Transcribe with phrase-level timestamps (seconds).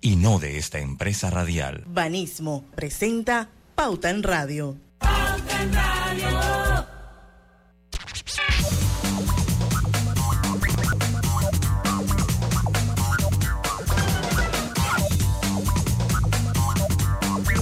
[0.00, 1.84] y no de esta empresa radial.
[1.86, 4.76] Banismo presenta Pauta en Radio.
[4.98, 6.86] Pauta en Radio.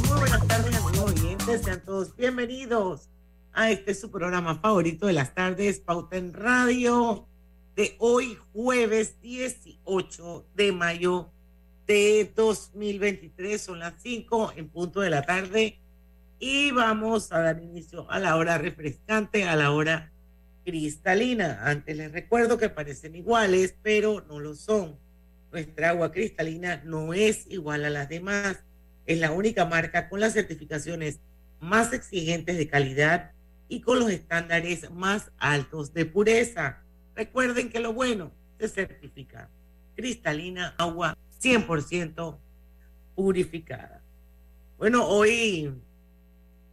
[0.09, 1.63] Muy buenas tardes, amigos oyentes.
[1.63, 3.09] Sean todos bienvenidos
[3.53, 7.27] a este su programa favorito de las tardes, Pauta en Radio,
[7.75, 11.33] de hoy jueves 18 de mayo
[11.89, 13.61] de 2023.
[13.61, 15.81] Son las 5 en punto de la tarde
[16.39, 20.13] y vamos a dar inicio a la hora refrescante, a la hora
[20.65, 21.61] cristalina.
[21.65, 24.97] Antes les recuerdo que parecen iguales, pero no lo son.
[25.51, 28.59] Nuestra agua cristalina no es igual a las demás.
[29.07, 31.21] Es la única marca con las certificaciones
[31.59, 33.33] más exigentes de calidad
[33.67, 36.83] y con los estándares más altos de pureza.
[37.17, 39.49] Recuerden que lo bueno se certifica.
[39.97, 42.39] Cristalina, agua 100%
[43.15, 44.03] purificada.
[44.79, 45.73] Bueno, hoy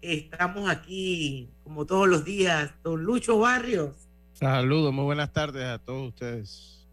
[0.01, 3.95] estamos aquí, como todos los días, don Lucho Barrios.
[4.33, 6.87] Saludos, muy buenas tardes a todos ustedes.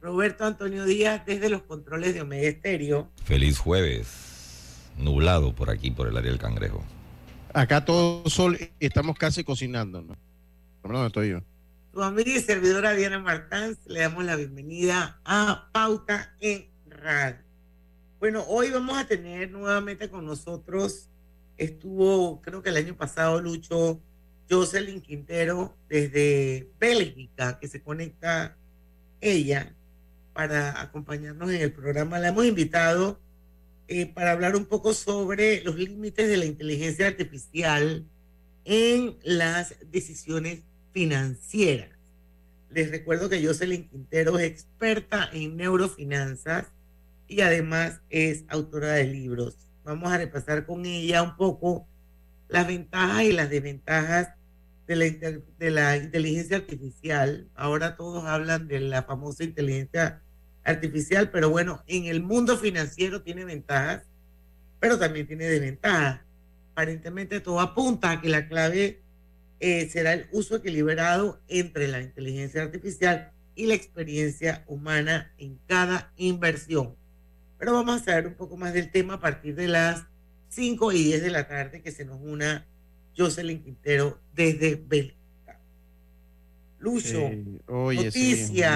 [0.00, 3.08] Roberto Antonio Díaz desde los controles de Omega Estéreo.
[3.24, 6.84] Feliz jueves, nublado por aquí, por el área del Cangrejo.
[7.54, 10.16] Acá todo sol estamos casi cocinando, ¿no?
[10.82, 11.40] ¿Dónde estoy yo?
[11.94, 16.73] Su amiga y servidora Diana Martán, le damos la bienvenida a Pauta en
[17.04, 17.36] Radio.
[18.18, 21.10] Bueno, hoy vamos a tener nuevamente con nosotros,
[21.58, 24.00] estuvo creo que el año pasado Lucho
[24.48, 28.56] Jocelyn Quintero desde Bélgica, que se conecta
[29.20, 29.74] ella
[30.32, 32.18] para acompañarnos en el programa.
[32.18, 33.20] La hemos invitado
[33.86, 38.06] eh, para hablar un poco sobre los límites de la inteligencia artificial
[38.64, 40.62] en las decisiones
[40.94, 41.90] financieras.
[42.70, 46.73] Les recuerdo que Jocelyn Quintero es experta en neurofinanzas
[47.28, 49.56] y además es autora de libros.
[49.84, 51.86] Vamos a repasar con ella un poco
[52.48, 54.28] las ventajas y las desventajas
[54.86, 57.48] de la, de la inteligencia artificial.
[57.54, 60.22] Ahora todos hablan de la famosa inteligencia
[60.62, 64.02] artificial, pero bueno, en el mundo financiero tiene ventajas,
[64.80, 66.20] pero también tiene desventajas.
[66.72, 69.02] Aparentemente todo apunta a que la clave
[69.60, 76.12] eh, será el uso equilibrado entre la inteligencia artificial y la experiencia humana en cada
[76.16, 76.96] inversión.
[77.64, 80.04] Pero vamos a saber un poco más del tema a partir de las
[80.50, 82.66] 5 y 10 de la tarde que se nos una
[83.16, 85.58] Jocelyn Quintero desde Bélgica.
[86.78, 87.30] Lucho,
[87.68, 88.10] oye,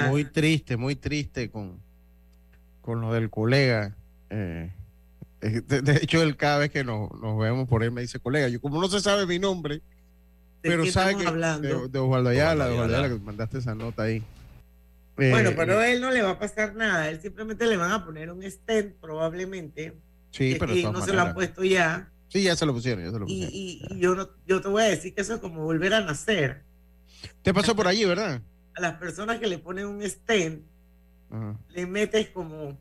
[0.09, 1.79] muy triste, muy triste con,
[2.81, 3.95] con lo del colega.
[4.31, 4.73] Eh,
[5.43, 8.49] eh, de, hecho, él cada vez que nos, vemos por él me dice colega.
[8.49, 9.83] Yo, como no se sabe mi nombre,
[10.63, 14.25] pero sabe que de, de, Osvaldo Ayala, de Osvaldo Ayala, que mandaste esa nota ahí.
[15.19, 17.11] Bueno, eh, pero a él no le va a pasar nada.
[17.11, 19.95] Él simplemente le van a poner un stent, probablemente.
[20.31, 22.11] Sí, pero no se lo han puesto ya.
[22.29, 23.05] Sí, ya se lo pusieron.
[23.05, 23.51] Ya se lo pusieron.
[23.53, 26.01] Y, y, yo, no, yo te voy a decir que eso es como volver a
[26.01, 26.63] nacer.
[27.43, 28.41] Te pasó por allí, ¿verdad?
[28.77, 30.63] A las personas que le ponen un stent,
[31.71, 32.79] le metes como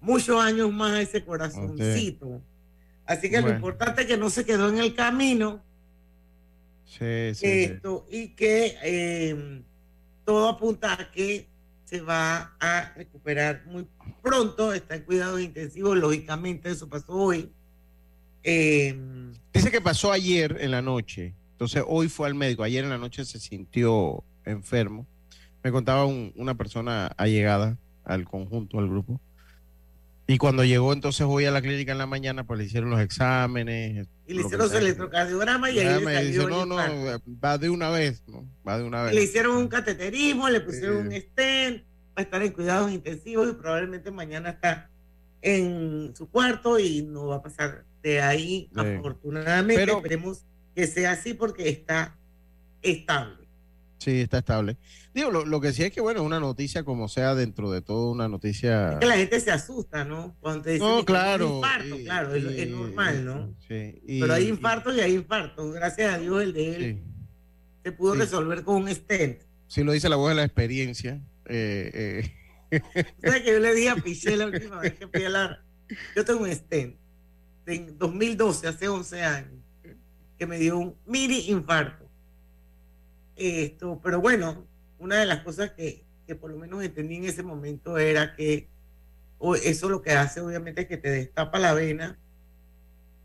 [0.00, 2.40] muchos años más a ese corazoncito.
[3.04, 5.62] Así que lo importante es que no se quedó en el camino.
[6.86, 9.64] Sí, sí, esto, Y que em,
[10.24, 11.48] todo apunta a que
[11.84, 13.86] se va a recuperar muy
[14.22, 14.72] pronto.
[14.72, 17.52] Está en cuidados intensivos, lógicamente, eso pasó hoy.
[18.42, 21.34] Em, Dice que pasó ayer en la noche.
[21.52, 22.62] Entonces hoy fue al médico.
[22.62, 25.06] Ayer en la noche se sintió enfermo.
[25.62, 29.20] Me contaba una persona allegada al conjunto, al grupo.
[30.26, 33.00] Y cuando llegó entonces hoy a la clínica en la mañana, pues le hicieron los
[33.00, 34.06] exámenes.
[34.26, 36.76] Y le hicieron su electrocardiograma y ahí le dice, no, no,
[37.44, 38.48] va de una vez, ¿no?
[38.66, 39.14] Va de una vez.
[39.14, 43.54] Le hicieron un cateterismo, le pusieron un stent, va a estar en cuidados intensivos y
[43.54, 44.90] probablemente mañana está
[45.42, 49.82] en su cuarto y no va a pasar de ahí, afortunadamente.
[49.82, 50.44] Pero, esperemos
[50.74, 52.16] que sea así porque está
[52.80, 53.41] estable.
[54.02, 54.78] Sí, está estable.
[55.14, 58.26] Digo, lo, que sí es que, bueno, una noticia como sea dentro de todo, una
[58.26, 58.94] noticia...
[58.94, 60.34] Es que la gente se asusta, ¿no?
[60.40, 61.50] Cuando te dicen no, claro.
[61.50, 63.54] Un infarto, claro, es, normal, ¿no?
[63.68, 64.02] Sí.
[64.04, 65.72] Pero hay infartos y hay infartos.
[65.72, 67.02] Gracias a Dios el de él
[67.84, 69.42] se pudo resolver con un stent.
[69.68, 71.20] Sí, lo dice la voz de la experiencia.
[71.46, 72.24] Eh,
[72.70, 72.82] eh.
[73.22, 75.64] que yo le dije a Piché la última vez que fui a la
[76.16, 76.96] yo tengo un stent
[77.66, 79.60] en 2012, hace 11 años,
[80.36, 82.01] que me dio un mini infarto.
[83.42, 84.66] Esto, pero bueno,
[84.98, 88.68] una de las cosas que, que por lo menos entendí en ese momento era que
[89.64, 92.16] eso lo que hace obviamente es que te destapa la vena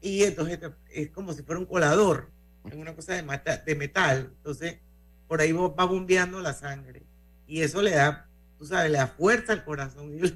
[0.02, 0.60] y entonces
[0.92, 2.32] es como si fuera un colador,
[2.66, 4.80] es una cosa de, de metal, entonces
[5.28, 7.04] por ahí va bombeando la sangre
[7.46, 8.28] y eso le da,
[8.58, 10.16] tú sabes, le da fuerza al corazón.
[10.16, 10.36] Y yo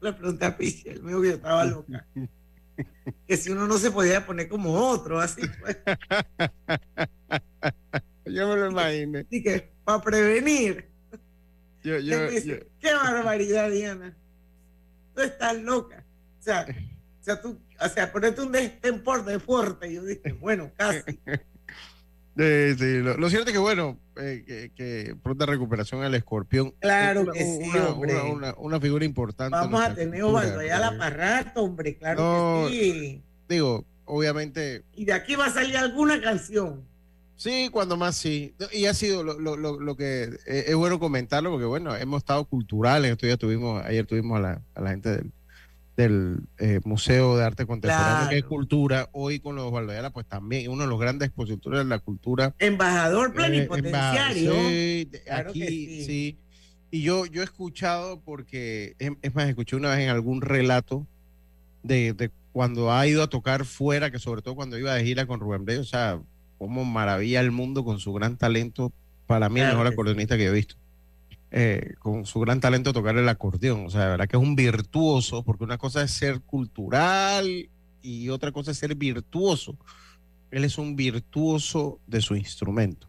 [0.00, 2.06] le pregunté a Pichel, me dijo que yo estaba loca,
[3.26, 5.76] que si uno no se podía poner como otro, así pues.
[8.24, 9.26] Yo me lo imaginé.
[9.30, 10.88] Y que para prevenir.
[11.82, 14.16] Yo, yo, Qué barbaridad, Diana.
[15.14, 16.04] Tú estás loca.
[16.38, 16.66] O sea,
[17.20, 19.92] o sea, tú, o sea, ponerte un destempor de fuerte.
[19.92, 21.18] Yo dije, bueno, casi.
[22.36, 22.98] Sí, sí.
[23.00, 26.70] Lo, cierto es que, bueno, eh, que, pronta recuperación al escorpión.
[26.80, 29.54] Claro que sí, una, Una, figura importante.
[29.54, 33.22] Vamos a tener Osvaldo allá la parrata, hombre, claro que sí.
[33.48, 34.84] Digo, obviamente.
[34.94, 36.88] Y de aquí va a salir alguna canción.
[37.40, 38.54] Sí, cuando más sí.
[38.70, 42.44] Y ha sido lo, lo, lo, que eh, es bueno comentarlo, porque bueno, hemos estado
[42.44, 43.12] culturales.
[43.12, 45.32] Esto ya tuvimos, ayer tuvimos a la, a la gente del
[45.96, 50.70] del eh, Museo de Arte Contemporáneo, que es cultura, hoy con los Valdeara, pues también
[50.70, 52.54] uno de los grandes expositores de la cultura.
[52.58, 54.52] Embajador eh, plenipotenciario.
[54.52, 56.38] sí, aquí sí.
[56.90, 61.06] Y yo, yo he escuchado, porque, es más, escuché una vez en algún relato
[61.82, 65.38] de, cuando ha ido a tocar fuera, que sobre todo cuando iba de gira con
[65.38, 66.20] Rubén Rey, o sea,
[66.60, 68.92] cómo maravilla el mundo con su gran talento,
[69.26, 70.74] para mí el mejor acordeonista que he visto.
[71.50, 73.86] Eh, con su gran talento tocar el acordeón.
[73.86, 77.70] O sea, de verdad que es un virtuoso, porque una cosa es ser cultural
[78.02, 79.74] y otra cosa es ser virtuoso.
[80.50, 83.08] Él es un virtuoso de su instrumento.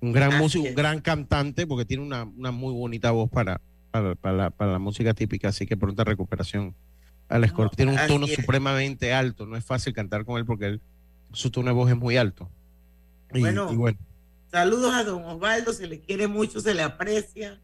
[0.00, 3.62] Un gran músico, un gran cantante, porque tiene una, muy bonita voz para,
[4.20, 6.74] para, la, música típica, así que pronta recuperación
[7.30, 7.76] al escorpión.
[7.88, 10.82] tiene un tono supremamente alto, no es fácil cantar con él porque él,
[11.32, 12.50] su tono de voz es muy alto.
[13.30, 13.98] Bueno, y bueno.
[14.50, 17.60] Saludos a don Osvaldo, se le quiere mucho, se le aprecia.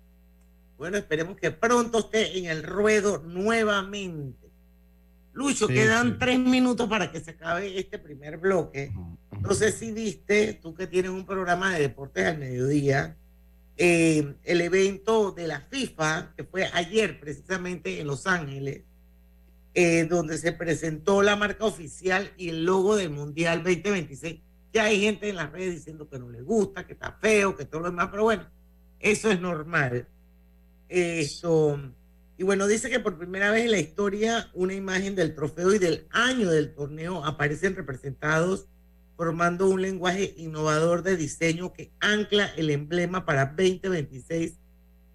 [0.77, 4.51] Bueno, esperemos que pronto esté en el ruedo nuevamente.
[5.33, 8.93] Lucho, quedan tres minutos para que se acabe este primer bloque.
[9.41, 13.17] No sé si viste, tú que tienes un programa de deportes al mediodía,
[13.77, 18.83] eh, el evento de la FIFA, que fue ayer precisamente en Los Ángeles,
[19.75, 24.41] eh, donde se presentó la marca oficial y el logo del Mundial 2026.
[24.72, 27.64] Ya hay gente en las redes diciendo que no le gusta, que está feo, que
[27.64, 28.46] todo lo demás, pero bueno,
[29.00, 30.06] eso es normal.
[30.88, 31.81] Eso.
[32.38, 35.78] Y bueno, dice que por primera vez en la historia una imagen del trofeo y
[35.78, 38.67] del año del torneo aparecen representados
[39.20, 44.55] formando un lenguaje innovador de diseño que ancla el emblema para 2026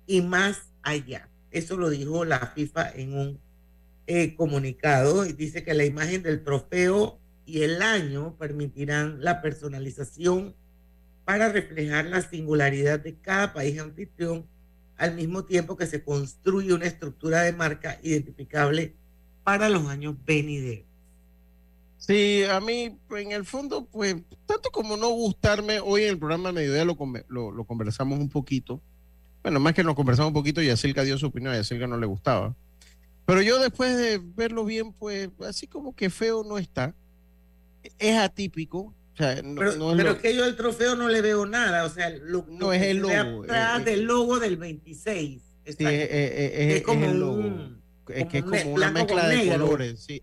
[0.05, 1.27] y más allá.
[1.49, 3.39] Eso lo dijo la FIFA en un
[4.05, 10.55] eh, comunicado y dice que la imagen del trofeo y el año permitirán la personalización
[11.25, 14.45] para reflejar la singularidad de cada país anfitrión
[14.97, 18.95] al mismo tiempo que se construye una estructura de marca identificable
[19.43, 20.85] para los años venideros.
[21.97, 24.15] Sí, a mí, en el fondo, pues,
[24.45, 26.95] tanto como no gustarme, hoy en el programa Mediodía lo,
[27.27, 28.79] lo, conversamos un poquito.
[29.41, 32.05] Bueno, más que nos conversamos un poquito, Yacirca dio su opinión, a Yacirca no le
[32.05, 32.55] gustaba.
[33.25, 36.93] Pero yo después de verlo bien, pues, así como que feo no está.
[37.99, 42.45] Es atípico, pero, es que yo al trofeo no le veo nada, o sea, lo,
[42.49, 43.43] no es el logo.
[43.43, 45.41] Atrás del logo del 26.
[45.65, 50.21] es, como un, es que es como una mezcla de colores, sí.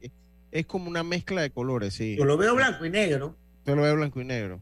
[0.51, 2.17] Es como una mezcla de colores, sí.
[2.17, 3.37] Yo lo veo blanco y negro.
[3.65, 4.61] Yo lo veo blanco y negro.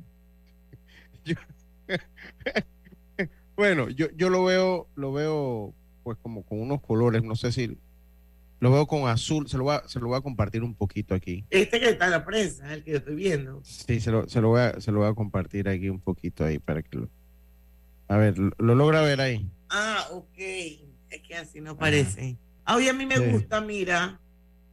[3.56, 7.76] bueno, yo, yo lo veo, lo veo pues como con unos colores, no sé si
[8.60, 11.14] lo veo con azul, se lo, voy a, se lo voy a compartir un poquito
[11.14, 11.44] aquí.
[11.48, 13.60] Este que está en la prensa, el que yo estoy viendo.
[13.64, 16.44] Sí, se lo, se lo, voy, a, se lo voy a compartir aquí un poquito
[16.44, 17.08] ahí para que lo...
[18.08, 19.50] A ver, ¿lo, logra ver ahí?
[19.70, 20.38] Ah, ok.
[20.38, 22.36] Es que así no parece.
[22.64, 24.20] Ah, oye, a mí me gusta, mira.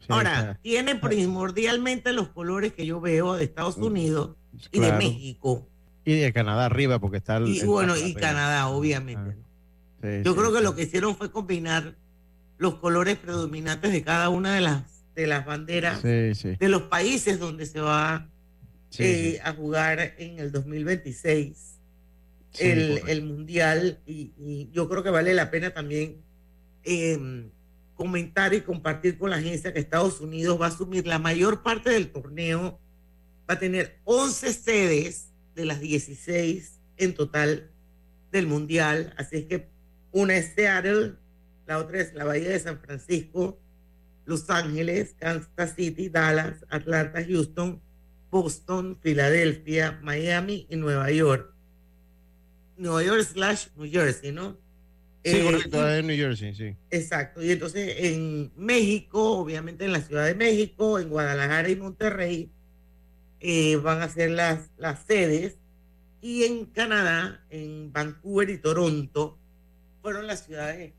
[0.10, 4.36] Ahora, tiene primordialmente los colores que yo veo de Estados Unidos
[4.72, 5.68] y de México.
[6.04, 9.38] Y de Canadá arriba, porque está el, Y bueno, y Canadá, obviamente.
[10.02, 10.22] Ah.
[10.24, 11.96] yo creo que lo que hicieron fue combinar
[12.58, 14.84] los colores predominantes de cada una de las,
[15.16, 18.30] de las banderas de los países donde se va
[18.98, 21.80] eh, a jugar en el 2026
[22.60, 24.00] el, el, Mundial.
[24.06, 26.24] Y, yo creo que vale la pena también
[26.84, 27.50] em,
[27.94, 31.90] comentar y compartir con la agencia que Estados Unidos va a asumir la mayor parte
[31.90, 32.80] del torneo,
[33.50, 37.72] va a tener 11 sedes de las 16 en total
[38.32, 39.68] del Mundial, así es que
[40.12, 41.16] una es Seattle,
[41.68, 43.60] la otra es la Bahía de San Francisco,
[44.26, 47.82] Los Ángeles, Kansas City, Dallas, Atlanta, Houston,
[48.32, 51.54] Boston, Filadelfia, Miami y Nueva York.
[52.78, 54.58] Nueva York slash New Jersey, ¿no?
[55.24, 56.76] Sí, eh, correcto, en New Jersey, sí.
[56.90, 57.44] Exacto.
[57.44, 62.52] Y entonces en México, obviamente en la Ciudad de México, en Guadalajara y Monterrey,
[63.42, 65.58] eh, van a ser las, las sedes.
[66.22, 69.38] Y en Canadá, en Vancouver y Toronto,
[70.02, 70.94] fueron las ciudades.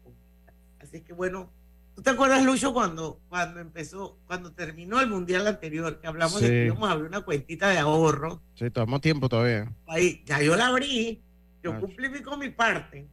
[0.81, 1.51] Así que bueno,
[1.95, 6.49] ¿tú te acuerdas, Lucho, cuando, cuando empezó, cuando terminó el mundial anterior, que hablamos de
[6.49, 8.43] que íbamos a abrir una cuentita de ahorro?
[8.55, 9.73] Sí, tomamos tiempo todavía.
[9.87, 11.23] Ahí, ya yo la abrí,
[11.63, 11.81] yo ah.
[11.81, 13.09] cumplí con mi parte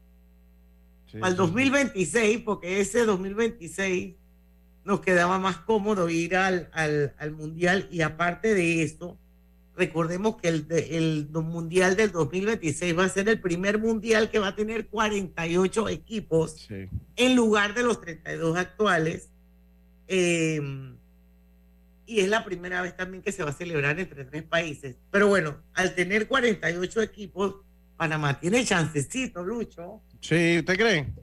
[1.19, 4.15] para el 2026, porque ese 2026
[4.83, 9.17] nos quedaba más cómodo ir al, al, Mundial y aparte de eso,
[9.77, 14.49] recordemos que el, el Mundial del 2026 va a ser el primer Mundial que va
[14.49, 19.29] a tener 48 equipos en lugar de los 32 actuales.
[20.07, 20.95] Em,
[22.05, 24.95] y es la primera vez también que se va a celebrar entre tres países.
[25.11, 27.55] Pero bueno, al tener 48 equipos,
[27.97, 30.01] Panamá tiene chancecito, Lucho.
[30.21, 31.13] Sí, ¿usted cree?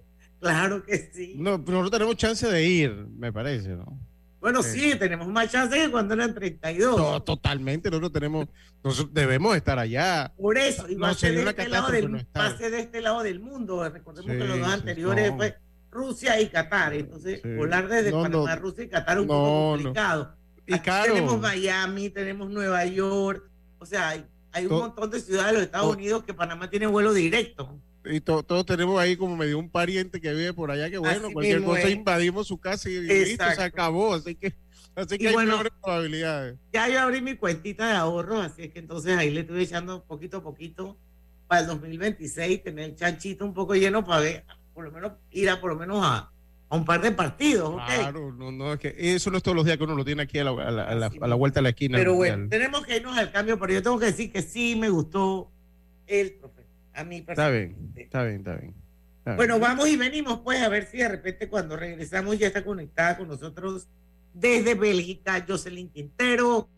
[0.41, 1.35] Claro que sí.
[1.37, 3.99] No, pero no tenemos chance de ir, me parece, ¿no?
[4.43, 6.97] Bueno, sí, tenemos más chance que cuando eran 32.
[6.97, 8.49] No, totalmente, nosotros tenemos,
[8.83, 10.33] nosotros debemos estar allá.
[10.37, 13.89] Por eso, y va, a ser de este lado del, de este lado del mundo.
[13.89, 15.57] Recordemos que los dos anteriores fue
[15.93, 16.93] Rusia y Qatar.
[16.93, 20.35] Entonces, volar desde Panamá, Rusia y Qatar es un poco complicado.
[20.67, 21.15] Y claro.
[21.15, 25.63] Tenemos Miami, tenemos Nueva York, o sea, hay, hay un montón de ciudades de los
[25.63, 30.21] Estados Unidos que Panamá tiene vuelo directo y todos tenemos ahí como medio un pariente
[30.21, 34.15] que vive por allá que bueno, cualquier cosa invadimos su casa y listo, se acabó,
[34.15, 34.55] así que
[34.95, 36.59] así que hay bueno, probabilidades.
[36.73, 40.05] Ya yo abrí mi cuentita de ahorro, así es que entonces ahí le estoy echando
[40.05, 40.97] poquito a poquito
[41.47, 44.45] para el 2026 tener el chanchito un poco lleno para ver,
[44.75, 46.31] por lo menos ir a por lo menos a,
[46.69, 47.75] a un par de partidos.
[47.87, 50.23] Claro, no, no, es que eso no es todos los días que uno lo tiene
[50.23, 51.99] aquí a la, a la, a la, vuelta de la esquina.
[51.99, 54.89] Pero bueno, tenemos que irnos al cambio, pero yo tengo que decir que sí me
[54.89, 55.51] gustó
[56.07, 56.62] el profesor
[56.95, 58.75] a mí Está bien, está bien, está bien.
[59.37, 63.17] bueno, vamos y venimos pues a ver si de repente cuando regresamos ya está conectada
[63.17, 63.89] con nosotros
[64.35, 66.69] desde Bélgica, Jocelyn Quintero.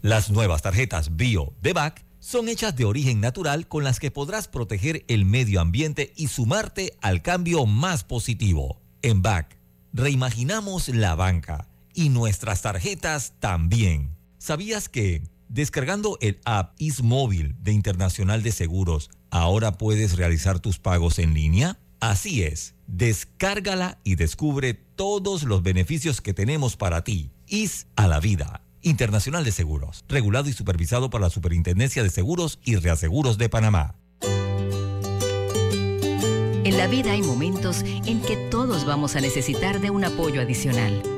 [0.00, 4.48] Las nuevas tarjetas Bio de BAC son hechas de origen natural con las que podrás
[4.48, 8.80] proteger el medio ambiente y sumarte al cambio más positivo.
[9.02, 9.58] En BAC,
[9.92, 14.14] reimaginamos la banca y nuestras tarjetas también.
[14.38, 21.18] ¿Sabías que descargando el app IsMóvil de Internacional de Seguros, ahora puedes realizar tus pagos
[21.18, 21.80] en línea?
[21.98, 27.32] Así es, descárgala y descubre todos los beneficios que tenemos para ti.
[27.48, 28.62] Is a la vida.
[28.82, 33.96] Internacional de Seguros, regulado y supervisado por la Superintendencia de Seguros y Reaseguros de Panamá.
[36.62, 41.17] En la vida hay momentos en que todos vamos a necesitar de un apoyo adicional.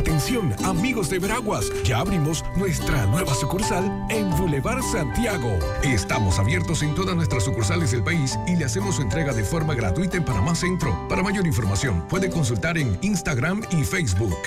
[0.00, 5.58] Atención, amigos de Veraguas, ya abrimos nuestra nueva sucursal en Boulevard Santiago.
[5.82, 9.74] Estamos abiertos en todas nuestras sucursales del país y le hacemos su entrega de forma
[9.74, 11.06] gratuita en Panamá Centro.
[11.06, 14.38] Para mayor información, puede consultar en Instagram y Facebook.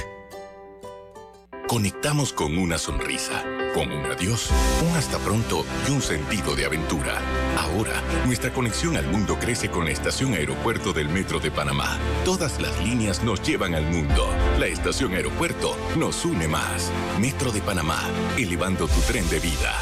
[1.68, 3.44] Conectamos con una sonrisa,
[3.74, 4.50] con un adiós,
[4.90, 7.20] un hasta pronto y un sentido de aventura.
[7.60, 7.94] Ahora,
[8.26, 11.98] nuestra conexión al mundo crece con la estación aeropuerto del Metro de Panamá.
[12.26, 14.28] Todas las líneas nos llevan al mundo.
[14.60, 16.92] La estación aeropuerto nos une más.
[17.20, 18.00] Metro de Panamá,
[18.38, 19.74] elevando tu tren de vida.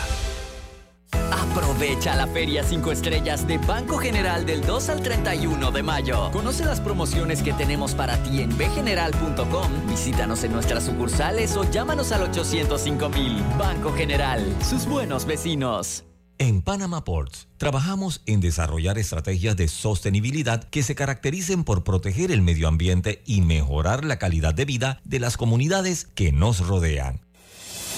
[1.30, 6.32] Aprovecha la Feria 5 Estrellas de Banco General del 2 al 31 de mayo.
[6.32, 9.88] Conoce las promociones que tenemos para ti en bgeneral.com.
[9.90, 13.44] Visítanos en nuestras sucursales o llámanos al 805 mil.
[13.60, 16.06] Banco General, sus buenos vecinos.
[16.42, 22.42] En Panama Ports trabajamos en desarrollar estrategias de sostenibilidad que se caractericen por proteger el
[22.42, 27.22] medio ambiente y mejorar la calidad de vida de las comunidades que nos rodean.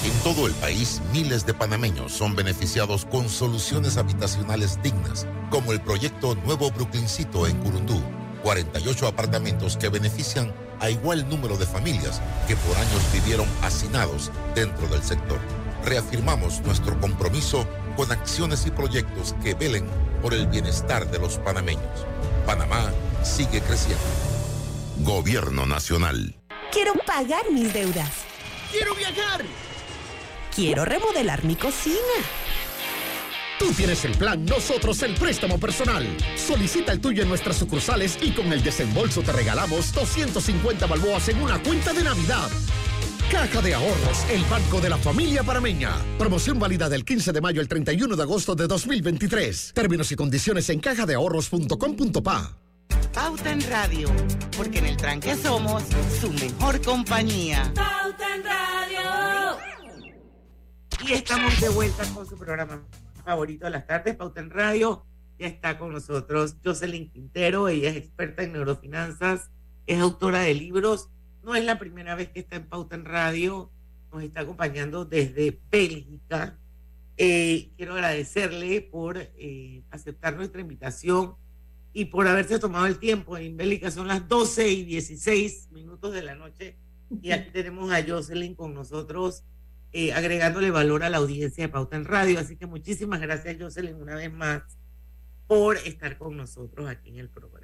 [0.04, 5.80] En todo el país, miles de panameños son beneficiados con soluciones habitacionales dignas, como el
[5.80, 8.02] proyecto Nuevo Brooklyncito en Curundú,
[8.44, 14.86] 48 apartamentos que benefician a igual número de familias que por años vivieron hacinados dentro
[14.90, 15.40] del sector.
[15.86, 19.88] Reafirmamos nuestro compromiso con acciones y proyectos que velen
[20.22, 22.06] por el bienestar de los panameños.
[22.46, 22.92] Panamá
[23.24, 24.04] sigue creciendo.
[25.00, 26.36] Gobierno Nacional.
[26.72, 28.34] Quiero pagar mis deudas
[28.74, 29.46] quiero viajar.
[30.54, 31.98] Quiero remodelar mi cocina.
[33.60, 36.06] Tú tienes el plan, nosotros el préstamo personal.
[36.36, 41.42] Solicita el tuyo en nuestras sucursales y con el desembolso te regalamos 250 balboas en
[41.42, 42.50] una cuenta de Navidad.
[43.32, 45.92] Caja de Ahorros, el banco de la familia parameña.
[46.18, 49.74] Promoción válida del 15 de mayo al 31 de agosto de 2023.
[49.74, 52.58] Términos y condiciones en cajadeahorros.com.pa.
[53.14, 54.10] Pauta en Radio,
[54.58, 55.84] porque en el tranque somos
[56.20, 57.72] su mejor compañía.
[57.76, 59.58] Pauta en Radio.
[61.08, 62.82] Y estamos de vuelta con su programa
[63.24, 65.06] favorito de las tardes, Pauta en Radio.
[65.38, 69.50] Ya está con nosotros Jocelyn Quintero, ella es experta en neurofinanzas,
[69.88, 71.10] es autora de libros.
[71.44, 73.70] No es la primera vez que está en Pauta en Radio,
[74.12, 76.58] nos está acompañando desde Bélgica.
[77.18, 81.36] Eh, quiero agradecerle por eh, aceptar nuestra invitación
[81.92, 83.38] y por haberse tomado el tiempo.
[83.38, 86.78] En Bélgica son las 12 y 16 minutos de la noche
[87.22, 89.44] y aquí tenemos a Jocelyn con nosotros
[89.92, 92.40] eh, agregándole valor a la audiencia de Pauta en Radio.
[92.40, 94.64] Así que muchísimas gracias, Jocelyn, una vez más
[95.46, 97.63] por estar con nosotros aquí en el programa.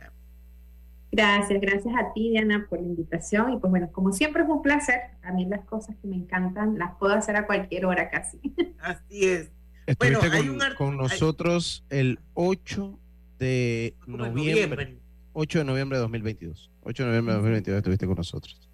[1.11, 3.53] Gracias, gracias a ti, Diana, por la invitación.
[3.53, 4.99] Y pues bueno, como siempre es un placer.
[5.23, 8.39] A mí las cosas que me encantan las puedo hacer a cualquier hora casi.
[8.79, 9.51] Así es.
[9.87, 12.99] Estuviste con, con, nosotros el 8
[13.39, 14.97] de noviembre,
[15.33, 16.71] 8 de noviembre de 2022.
[16.83, 18.69] 8 de noviembre de 2022 estuviste con nosotros.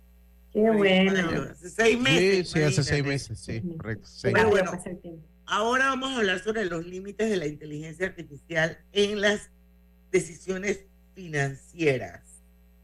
[0.52, 1.42] Qué bueno.
[1.52, 2.50] Hace seis meses.
[2.50, 4.10] Sí, sí, hace seis meses, sí, correcto.
[4.32, 4.52] bueno,
[5.46, 9.52] ahora vamos a hablar sobre los límites de la inteligencia artificial en las
[10.12, 12.22] decisiones financieras.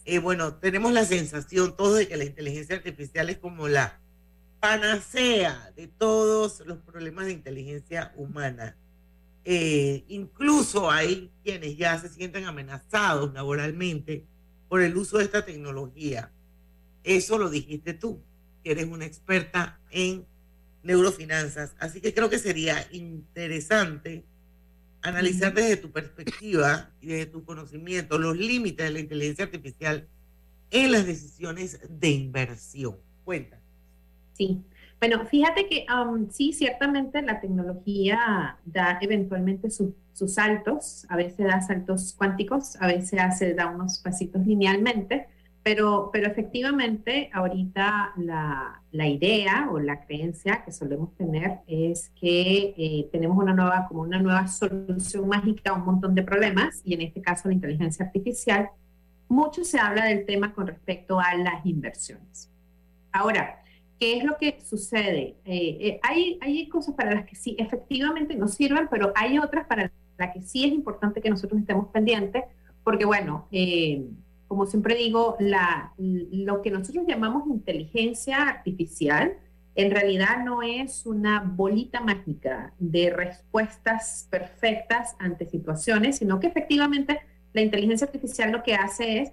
[0.05, 3.99] Eh, bueno, tenemos la sensación todos de que la inteligencia artificial es como la
[4.59, 8.77] panacea de todos los problemas de inteligencia humana.
[9.43, 14.25] Eh, incluso hay quienes ya se sienten amenazados laboralmente
[14.69, 16.31] por el uso de esta tecnología.
[17.03, 18.23] Eso lo dijiste tú,
[18.63, 20.25] que eres una experta en
[20.83, 21.75] neurofinanzas.
[21.79, 24.25] Así que creo que sería interesante
[25.01, 30.07] analizar desde tu perspectiva y desde tu conocimiento los límites de la inteligencia artificial
[30.69, 32.97] en las decisiones de inversión.
[33.23, 33.59] Cuenta.
[34.33, 34.63] Sí,
[35.01, 39.95] bueno, fíjate que um, sí, ciertamente la tecnología da eventualmente sus
[40.27, 45.27] saltos, a veces da saltos cuánticos, a veces hace, da unos pasitos linealmente,
[45.63, 52.73] pero, pero efectivamente ahorita la, la idea o la creencia que solemos tener es que
[52.77, 56.93] eh, tenemos una nueva, como una nueva solución mágica a un montón de problemas, y
[56.93, 58.69] en este caso la inteligencia artificial.
[59.27, 62.49] Mucho se habla del tema con respecto a las inversiones.
[63.11, 63.61] Ahora,
[64.01, 65.35] ¿Qué es lo que sucede?
[65.45, 69.67] Eh, eh, hay, hay cosas para las que sí, efectivamente nos sirven, pero hay otras
[69.67, 72.45] para las que sí es importante que nosotros estemos pendientes,
[72.83, 74.03] porque bueno, eh,
[74.51, 79.37] como siempre digo, la, lo que nosotros llamamos inteligencia artificial,
[79.75, 87.21] en realidad no es una bolita mágica de respuestas perfectas ante situaciones, sino que efectivamente
[87.53, 89.31] la inteligencia artificial lo que hace es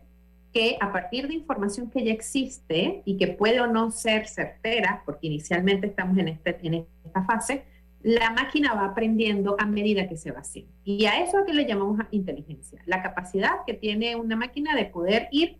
[0.52, 5.02] que a partir de información que ya existe y que puede o no ser certera,
[5.04, 7.64] porque inicialmente estamos en, este, en esta fase,
[8.02, 10.72] la máquina va aprendiendo a medida que se va haciendo.
[10.84, 14.87] Y a eso es que le llamamos inteligencia, la capacidad que tiene una máquina de
[14.87, 15.58] poder ir,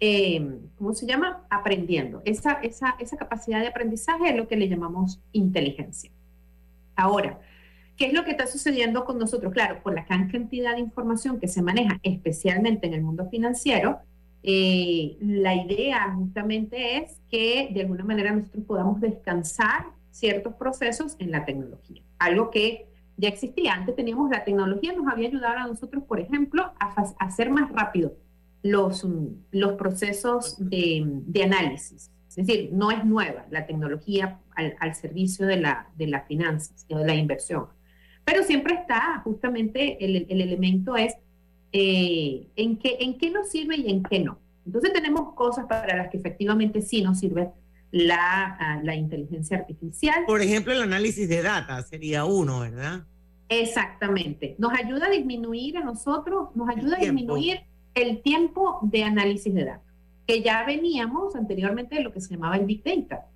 [0.00, 1.44] eh, ¿cómo se llama?
[1.50, 2.22] Aprendiendo.
[2.24, 6.10] Esa, esa, esa capacidad de aprendizaje es lo que le llamamos inteligencia.
[6.94, 7.40] Ahora,
[7.98, 9.52] ¿Qué es lo que está sucediendo con nosotros?
[9.52, 13.98] Claro, por la gran cantidad de información que se maneja, especialmente en el mundo financiero,
[14.44, 19.86] eh, la idea justamente es que de alguna manera nosotros podamos descansar
[20.18, 23.74] ciertos procesos en la tecnología, algo que ya existía.
[23.74, 28.16] Antes teníamos la tecnología, nos había ayudado a nosotros, por ejemplo, a, hacer más rápido
[28.62, 29.06] los,
[29.50, 32.10] los procesos de, de, análisis.
[32.28, 36.86] Es decir, no es nueva la tecnología al, al servicio de la, de las finanzas
[36.90, 37.66] o de la inversión.
[38.24, 41.14] Pero siempre está, justamente el, el elemento es
[41.72, 44.38] eh, en, qué, en qué nos sirve y en qué no.
[44.64, 47.50] Entonces tenemos cosas para las que efectivamente sí nos sirve
[47.90, 50.24] la, ah, la inteligencia artificial.
[50.26, 53.04] Por ejemplo, el análisis de data sería uno, ¿verdad?
[53.48, 54.56] Exactamente.
[54.58, 57.60] Nos ayuda a disminuir a nosotros, nos ayuda a disminuir
[57.94, 59.92] el tiempo de análisis de datos,
[60.26, 63.26] que ya veníamos anteriormente de lo que se llamaba el Big Data.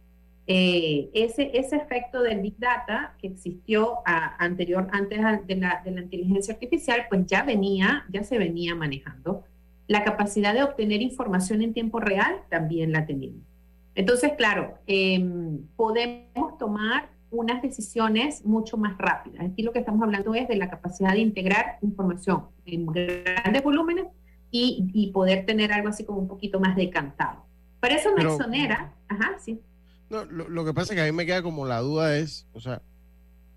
[0.46, 6.00] Eh, ese, ese efecto del Big Data que existió anterior, antes de la, de la
[6.02, 9.44] inteligencia artificial, pues ya venía, ya se venía manejando.
[9.86, 13.51] La capacidad de obtener información en tiempo real también la teníamos.
[13.94, 19.44] Entonces, claro, em, podemos tomar unas decisiones mucho más rápidas.
[19.44, 24.06] Aquí lo que estamos hablando es de la capacidad de integrar información en grandes volúmenes
[24.50, 27.46] y, y poder tener algo así como un poquito más decantado.
[27.80, 29.60] Pero eso no exonera, ajá, sí.
[30.08, 32.60] No, lo, que pasa es que a mí me queda como la duda es, o
[32.60, 32.82] sea,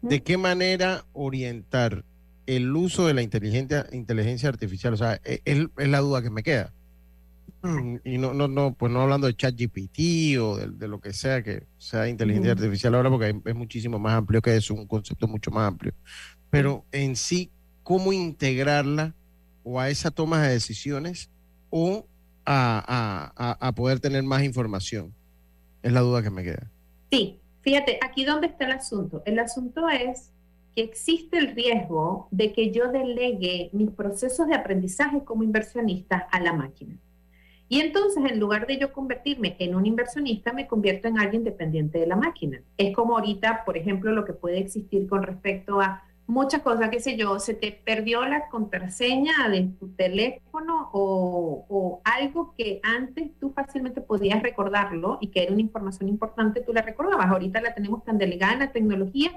[0.02, 2.06] ¿de qué manera orientar
[2.46, 4.94] el uso de la inteligencia, inteligencia artificial?
[4.94, 6.74] O sea, e, es, es la duda que me queda.
[8.04, 11.66] Y no, no, no, pues no hablando de ChatGPT o de, lo que sea que
[11.78, 15.68] sea inteligencia artificial ahora, porque es muchísimo más amplio que eso, un concepto mucho más
[15.68, 15.94] amplio.
[16.50, 17.52] Pero en sí,
[17.84, 19.16] ¿cómo integrarla
[19.64, 21.30] o a esa toma de decisiones
[21.70, 22.06] o
[22.46, 25.14] a, poder tener más información?
[25.82, 26.70] Es la duda que me queda.
[27.12, 29.24] Sí, fíjate, aquí dónde está el asunto.
[29.26, 30.32] El asunto es
[30.76, 36.40] que existe el riesgo de que yo delegue mis procesos de aprendizaje como inversionista a
[36.40, 36.98] la máquina.
[37.68, 42.00] Y entonces, en lugar de yo convertirme en un inversionista, me convierto en alguien dependiente
[42.00, 42.62] de la máquina.
[42.78, 47.00] Es como ahorita, por ejemplo, lo que puede existir con respecto a muchas cosas, qué
[47.00, 53.52] sé yo, se te perdió la contraseña de tu teléfono o, algo que antes tú
[53.52, 57.28] fácilmente podías recordarlo y que era una información importante, tú la recordabas.
[57.28, 59.32] Ahorita la tenemos tan delegada en la tecnología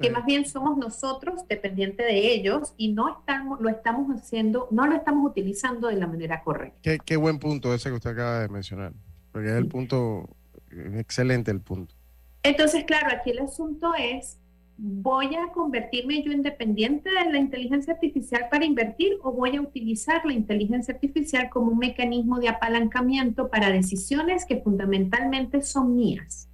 [0.00, 4.86] que más bien somos nosotros dependientes de ellos y no estamos, lo estamos haciendo, no
[4.86, 6.98] lo estamos utilizando de la manera correcta.
[7.04, 8.92] Qué, buen punto ese que usted acaba de mencionar,
[9.32, 10.28] porque es el punto,
[10.70, 11.94] excelente el punto.
[12.42, 14.38] Entonces, claro, aquí el asunto es
[14.78, 19.60] ¿voy a convertirme yo en dependiente de la inteligencia artificial para invertir o voy a
[19.60, 26.48] utilizar la inteligencia artificial como un mecanismo de apalancamiento para decisiones que fundamentalmente son mías?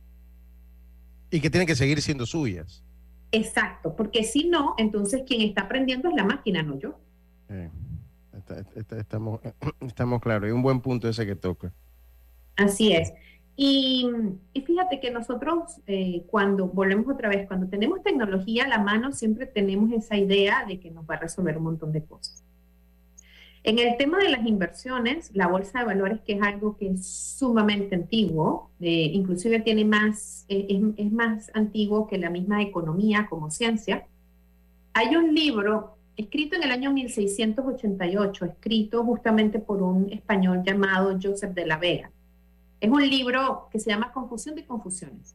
[1.30, 2.83] Y que tienen que seguir siendo suyas.
[3.34, 6.94] Exacto, porque si no, entonces quien está aprendiendo es la máquina, no yo.
[8.96, 9.40] estamos,
[9.80, 11.72] estamos claros, es un buen punto ese que toca.
[12.56, 13.12] Así es.
[13.56, 14.08] Y,
[14.64, 19.46] fíjate que nosotros, eh, cuando volvemos otra vez, cuando tenemos tecnología a la mano, siempre
[19.46, 22.44] tenemos esa idea de que nos va a resolver un montón de cosas.
[23.66, 27.06] En el tema de las inversiones, la bolsa de valores, que es algo que es
[27.06, 33.26] sumamente antiguo, eh, inclusive tiene más, eh, es, es, más antiguo que la misma economía
[33.28, 34.06] como ciencia,
[34.92, 41.54] hay un libro escrito en el año 1688, escrito justamente por un español llamado Joseph
[41.54, 42.10] de la Vega.
[42.80, 45.34] Es un libro que se llama Confusión de Confusiones.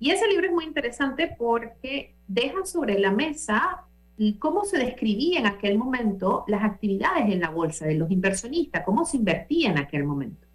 [0.00, 3.84] Y ese libro es muy interesante porque deja sobre la mesa
[4.38, 9.04] cómo se describía en aquel momento las actividades en la bolsa de los inversionistas, cómo
[9.04, 10.46] se invertía en aquel momento.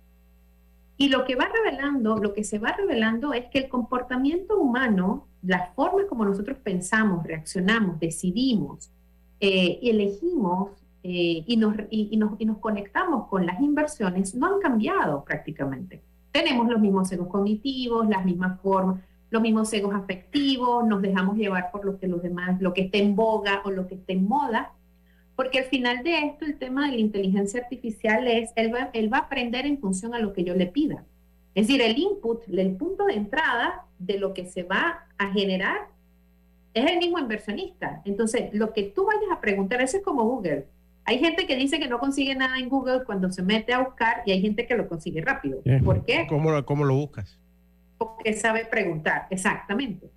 [0.98, 5.28] Y lo que va revelando, lo que se va revelando es que el comportamiento humano,
[5.42, 8.92] las formas como nosotros pensamos, reaccionamos, decidimos
[9.40, 10.72] eh, y elegimos
[11.02, 16.02] eh, y, nos, y, nos, y nos conectamos con las inversiones no han cambiado prácticamente.
[16.32, 19.02] Tenemos los mismos egos cognitivos, las mismas formas,
[19.34, 23.00] los mismos egos afectivos, nos dejamos llevar por lo que los demás, lo que esté
[23.00, 24.74] en boga o lo que esté en moda,
[25.36, 29.12] porque al final de esto el tema de la inteligencia artificial es, él va, él
[29.12, 31.04] va a aprender en función a lo que yo le pida.
[31.56, 35.88] Es decir, el input, el punto de entrada de lo que se va a generar
[36.76, 38.04] es el mismo inversionista.
[38.06, 40.68] Entonces, lo que tú vayas a preguntar, eso es como Google.
[41.06, 44.22] Hay gente que dice que no consigue nada en Google cuando se mete a buscar
[44.28, 45.60] y hay gente que lo consigue rápido.
[45.84, 46.28] ¿Por qué?
[46.30, 47.40] ¿Cómo, ¿Cómo lo buscas?
[48.06, 50.10] Porque sabe preguntar, exactamente.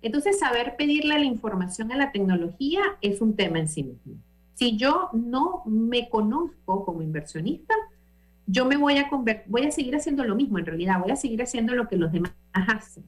[0.00, 4.14] Entonces, saber pedirle la información a la tecnología es un tema en sí mismo.
[4.54, 7.74] Si yo no me conozco como inversionista,
[8.46, 9.08] yo me voy a
[9.46, 12.12] voy a seguir haciendo lo mismo en realidad, voy a seguir haciendo lo que los
[12.12, 13.04] demás hacen,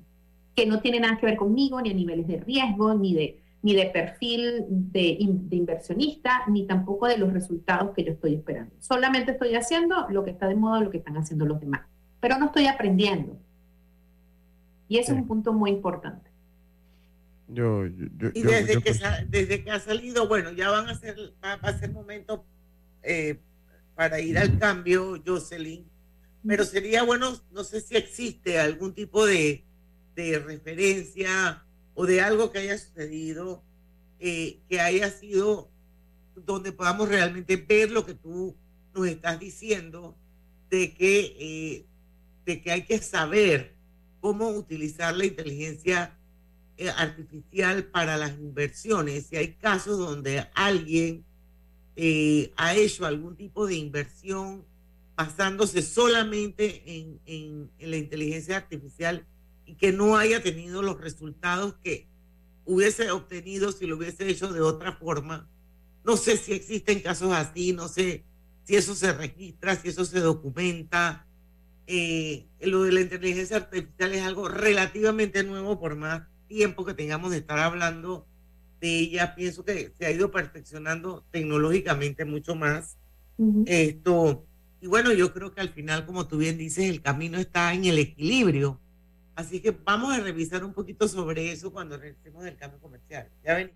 [0.55, 3.75] que no tiene nada que ver conmigo, ni a niveles de riesgo, ni de ni
[3.75, 5.17] de perfil de,
[5.51, 8.75] inversionista, ni tampoco de los resultados que yo estoy esperando.
[8.79, 11.81] Solamente estoy haciendo lo que está de moda, lo que están haciendo los demás,
[12.21, 13.39] pero no estoy aprendiendo.
[14.89, 16.31] Y ese es un punto muy importante.
[17.49, 18.95] Yo, y desde, que
[19.29, 22.45] desde que ha salido, bueno, ya van a ser, va, a ser momento
[23.03, 23.39] eh,
[23.95, 25.87] para ir al cambio, Jocelyn,
[26.47, 29.63] pero sería bueno, no sé si existe algún tipo de,
[30.15, 31.63] de referencia
[31.95, 33.63] o de algo que haya sucedido,
[34.19, 35.71] eh, que haya sido
[36.35, 38.57] donde podamos realmente ver lo que tú
[38.95, 40.17] nos estás diciendo,
[40.71, 41.87] de que, eh,
[42.45, 43.74] de que hay que saber
[44.25, 46.19] cómo utilizar la inteligencia
[46.79, 49.27] eh, artificial para las inversiones.
[49.27, 51.27] Si hay casos donde alguien
[52.57, 54.65] ha hecho algún tipo de inversión
[55.15, 59.27] basándose solamente en, en la inteligencia artificial
[59.67, 62.09] y que no haya tenido los resultados que
[62.65, 65.51] hubiese obtenido si lo hubiese hecho de otra forma.
[66.03, 68.25] No sé si existen casos así, no sé
[68.63, 71.24] si eso se registra, si eso se documenta.
[71.87, 77.31] Eh, lo de la inteligencia artificial es algo relativamente nuevo por más tiempo que tengamos
[77.31, 78.27] de estar hablando
[78.81, 79.35] de ella.
[79.35, 82.97] Pienso que se ha ido perfeccionando tecnológicamente mucho más.
[83.67, 84.47] Esto,
[84.81, 87.85] y bueno, yo creo que al final, como tú bien dices, el camino está en
[87.85, 88.81] el equilibrio
[89.37, 93.29] Así que vamos a revisar un poquito sobre eso cuando regresemos del cambio comercial.
[93.43, 93.73] Ya ven.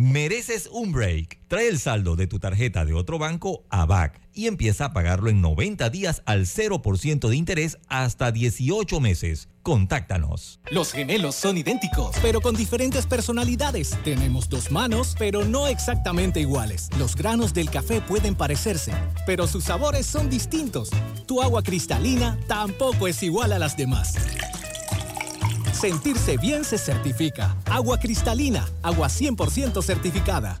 [0.00, 1.40] Mereces un break.
[1.48, 5.28] Trae el saldo de tu tarjeta de otro banco a BAC y empieza a pagarlo
[5.28, 9.48] en 90 días al 0% de interés hasta 18 meses.
[9.64, 10.60] Contáctanos.
[10.70, 13.98] Los gemelos son idénticos, pero con diferentes personalidades.
[14.04, 16.90] Tenemos dos manos, pero no exactamente iguales.
[16.96, 18.92] Los granos del café pueden parecerse,
[19.26, 20.90] pero sus sabores son distintos.
[21.26, 24.14] Tu agua cristalina tampoco es igual a las demás.
[25.72, 27.56] Sentirse bien se certifica.
[27.66, 30.60] Agua cristalina, agua 100% certificada.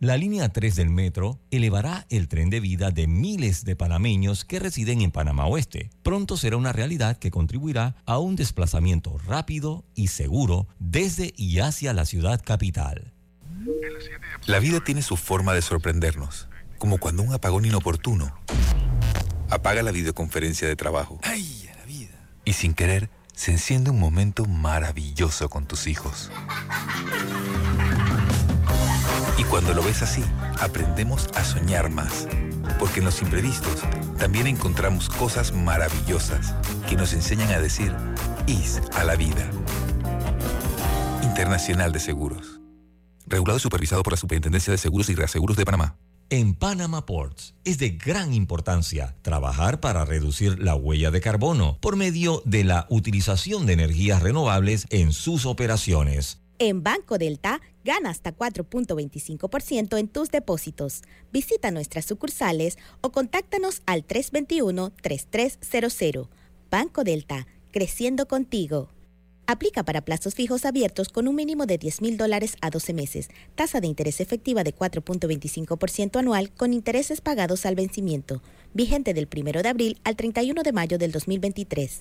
[0.00, 4.58] La línea 3 del metro elevará el tren de vida de miles de panameños que
[4.58, 5.90] residen en Panamá Oeste.
[6.02, 11.92] Pronto será una realidad que contribuirá a un desplazamiento rápido y seguro desde y hacia
[11.92, 13.12] la ciudad capital.
[14.46, 18.34] La vida tiene su forma de sorprendernos, como cuando un apagón inoportuno
[19.50, 21.18] apaga la videoconferencia de trabajo.
[21.24, 22.26] ¡Ay, la vida!
[22.46, 26.30] Y sin querer, se enciende un momento maravilloso con tus hijos.
[29.50, 30.22] Cuando lo ves así,
[30.60, 32.28] aprendemos a soñar más.
[32.78, 33.82] Porque en los imprevistos
[34.16, 36.54] también encontramos cosas maravillosas
[36.88, 37.92] que nos enseñan a decir
[38.46, 39.50] IS a la vida.
[41.24, 42.60] Internacional de Seguros.
[43.26, 45.96] Regulado y supervisado por la Superintendencia de Seguros y Reaseguros de Panamá.
[46.28, 51.96] En Panama Ports es de gran importancia trabajar para reducir la huella de carbono por
[51.96, 56.38] medio de la utilización de energías renovables en sus operaciones.
[56.60, 61.02] En Banco Delta, gana hasta 4.25% en tus depósitos.
[61.32, 66.28] Visita nuestras sucursales o contáctanos al 321-3300.
[66.70, 68.90] Banco Delta, creciendo contigo.
[69.46, 73.30] Aplica para plazos fijos abiertos con un mínimo de 10 mil dólares a 12 meses.
[73.56, 78.44] Tasa de interés efectiva de 4.25% anual con intereses pagados al vencimiento.
[78.74, 81.98] Vigente del 1 de abril al 31 de mayo del 2023.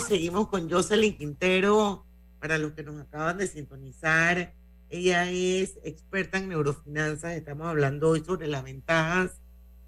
[0.00, 2.04] Seguimos, con Jocelyn Quintero.
[2.40, 4.54] Para los que nos acaban de sintonizar,
[4.90, 7.32] ella es experta en neurofinanzas.
[7.32, 9.40] Estamos hablando hoy sobre las ventajas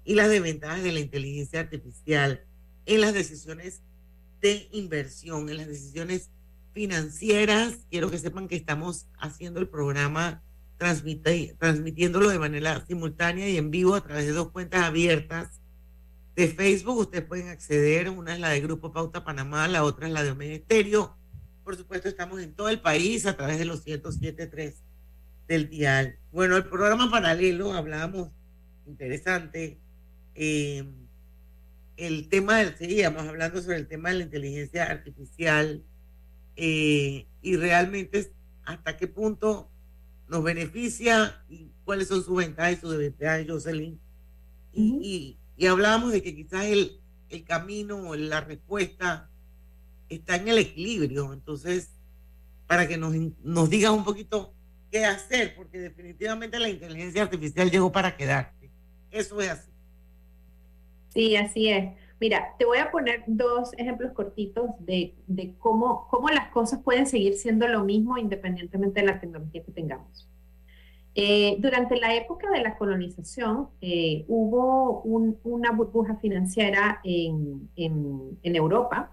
[0.03, 2.45] y las desventajas de la inteligencia artificial
[2.85, 3.81] en las decisiones
[4.41, 6.31] de inversión, en las decisiones
[6.73, 7.79] financieras.
[7.91, 10.41] Quiero que sepan que estamos haciendo el programa
[10.77, 15.59] transmitiéndolo de manera simultánea y en vivo a través de dos cuentas abiertas
[16.37, 16.99] de Facebook.
[16.99, 18.09] Ustedes pueden acceder.
[18.09, 20.63] Una es la de Grupo Pauta Panamá, la otra es la de Omega
[21.63, 24.75] Por supuesto, estamos en todo el país a través de los 107.3
[25.47, 26.19] del dial.
[26.31, 28.29] Bueno, el programa paralelo, hablábamos
[28.85, 29.79] interesante.
[30.35, 30.85] Eh,
[31.97, 35.83] el tema del, seguíamos hablando sobre el tema de la inteligencia artificial
[36.55, 38.31] eh, y realmente
[38.63, 39.71] hasta qué punto
[40.27, 43.99] nos beneficia y cuáles son sus ventajas y sus desventajas, Jocelyn.
[44.73, 49.29] y, y hablábamos de que quizás el, el camino o la respuesta
[50.09, 51.33] está en el equilibrio.
[51.33, 51.91] Entonces,
[52.67, 54.53] para que nos, nos digas un poquito
[54.91, 58.69] qué hacer, porque definitivamente la inteligencia artificial llegó para quedarse.
[59.09, 59.71] Eso es así.
[61.09, 61.93] Sí, así es.
[62.19, 67.05] Mira, te voy a poner dos ejemplos cortitos de, de cómo, cómo las cosas pueden
[67.05, 70.27] seguir siendo lo mismo independientemente de la tecnología que tengamos.
[71.19, 77.71] Eh, durante la época de la colonización eh, hubo una burbuja financiera en,
[78.43, 79.09] Europa.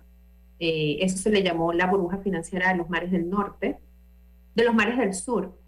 [0.59, 3.79] Eh, eso se le llamó la burbuja financiera de los mares del norte,
[4.55, 5.59] de los mares del sur.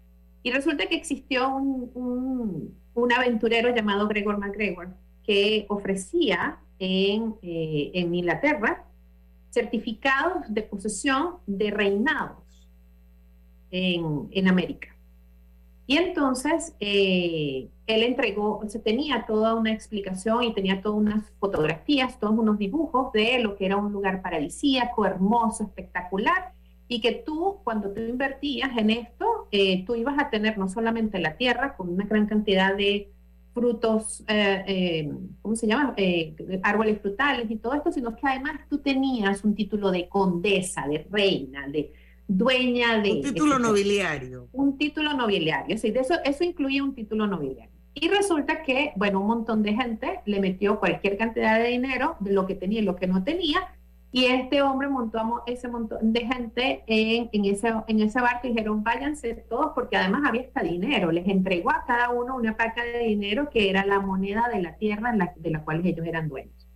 [0.43, 2.77] Y resulta que existió un,
[3.17, 4.89] aventurero llamado Gregor MacGregor
[5.23, 8.85] que ofrecía en, Inglaterra
[9.49, 12.69] certificados de posesión de reinados
[13.71, 14.96] en América.
[15.87, 22.19] Y entonces eh, él entregó, se tenía toda una explicación y tenía todas unas fotografías,
[22.19, 26.51] todos unos dibujos de lo que era un lugar paradisíaco, hermoso, espectacular,
[26.89, 31.19] y que tú, cuando tú invertías en esto, eh, tú ibas a tener no solamente
[31.19, 33.09] la tierra con una gran cantidad de
[33.53, 35.95] frutos, eh, eh, ¿cómo se llama?
[36.63, 41.07] árboles frutales y todo esto, sino que además tú tenías un título de condesa, de
[41.09, 41.93] reina, de
[42.27, 43.13] dueña de...
[43.13, 44.49] Un título nobiliario.
[44.51, 47.75] Un título nobiliario, sí, de eso, eso incluye un título nobiliario.
[47.93, 52.33] Y resulta que, bueno, un montón de gente le metió cualquier cantidad de dinero, de
[52.33, 53.73] lo que tenía y lo que no tenía,
[54.11, 58.49] y este hombre montó ese montón de gente en, en, ese, en ese barco y
[58.51, 61.11] dijeron, váyanse todos, porque además había hasta dinero.
[61.11, 64.75] Les entregó a cada uno una paca de dinero que era la moneda de la
[64.75, 66.66] tierra de la cual ellos eran dueños.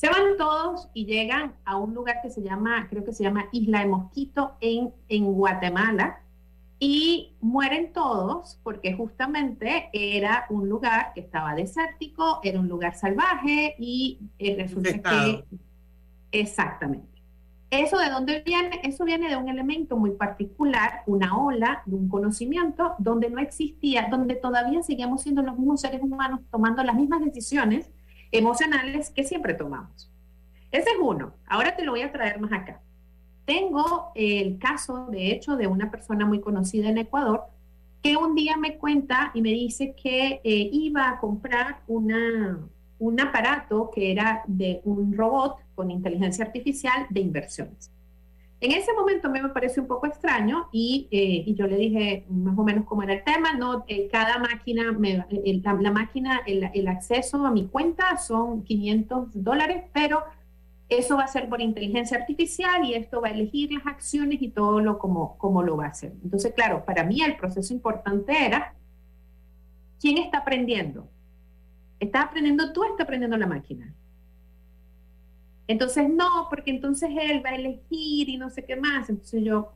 [0.00, 3.50] Se van todos y llegan a un lugar que se llama, creo que se llama
[3.52, 6.22] Isla de Mosquito en, en Guatemala,
[6.78, 13.74] y mueren todos porque justamente era un lugar que estaba desértico, era un lugar salvaje
[13.78, 15.44] y eh, resulta que
[16.32, 17.20] exactamente.
[17.68, 18.80] ¿Eso de dónde viene?
[18.82, 24.08] Eso viene de un elemento muy particular, una ola de un conocimiento donde no existía,
[24.10, 27.90] donde todavía seguíamos siendo los mismos seres humanos tomando las mismas decisiones
[28.32, 30.10] emocionales que siempre tomamos.
[30.70, 31.34] Ese es uno.
[31.46, 32.80] Ahora te lo voy a traer más acá.
[33.44, 37.44] Tengo el caso, de hecho, de una persona muy conocida en Ecuador
[38.02, 43.90] que un día me cuenta y me dice que eh, iba a comprar un aparato
[43.92, 47.90] que era de un robot con inteligencia artificial de inversiones.
[48.62, 52.26] En ese momento a me pareció un poco extraño y, eh, y, yo le dije
[52.28, 53.54] más o menos cómo era el tema.
[53.54, 59.28] No, eh, cada máquina, me, la, máquina, el, el, acceso a mi cuenta son 500
[59.32, 60.24] dólares, pero
[60.90, 64.48] eso va a ser por inteligencia artificial y esto va a elegir las acciones y
[64.48, 66.12] todo lo como, como lo va a hacer.
[66.22, 68.74] Entonces, claro, para mí el proceso importante era,
[70.00, 71.08] ¿quién está aprendiendo?
[71.98, 73.94] ¿Estás aprendiendo tú está aprendiendo la máquina?
[75.70, 79.08] Entonces, no, porque entonces él va a elegir y no sé qué más.
[79.08, 79.70] Entonces yo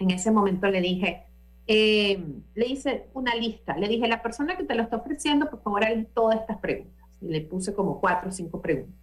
[0.00, 1.26] en ese momento le dije,
[1.68, 2.20] eh,
[2.56, 5.84] le hice una lista, le dije, la persona que te lo está ofreciendo, por favor,
[5.84, 7.06] haga todas estas preguntas.
[7.20, 8.96] Y le puse como cuatro o cinco preguntas.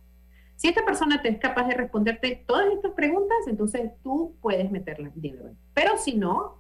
[0.58, 5.08] Si esta persona te es capaz de responderte todas estas preguntas, entonces tú puedes meterla
[5.08, 5.52] en dinero.
[5.74, 6.58] Pero si no,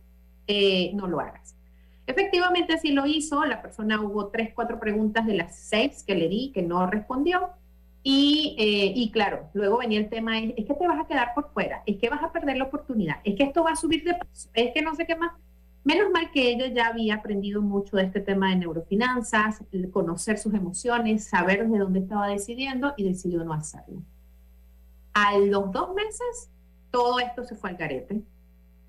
[0.47, 1.57] eh, no lo hagas.
[2.07, 3.43] Efectivamente, así lo hizo.
[3.43, 7.49] La persona hubo tres, cuatro preguntas de las seis que le di que no respondió.
[8.07, 11.33] Y, eh, y, claro, luego venía el tema, es, es, que te vas a quedar
[11.33, 14.03] por fuera, es que vas a perder la oportunidad, es que esto va a subir
[14.03, 15.31] de precio, es que no sé qué más.
[15.83, 20.53] Menos mal que ella ya había aprendido mucho de este tema de neurofinanzas, conocer sus
[20.53, 24.03] emociones, saber de dónde estaba decidiendo y decidió no hacerlo.
[25.13, 26.51] A los dos meses,
[26.91, 28.21] todo esto se fue al garete.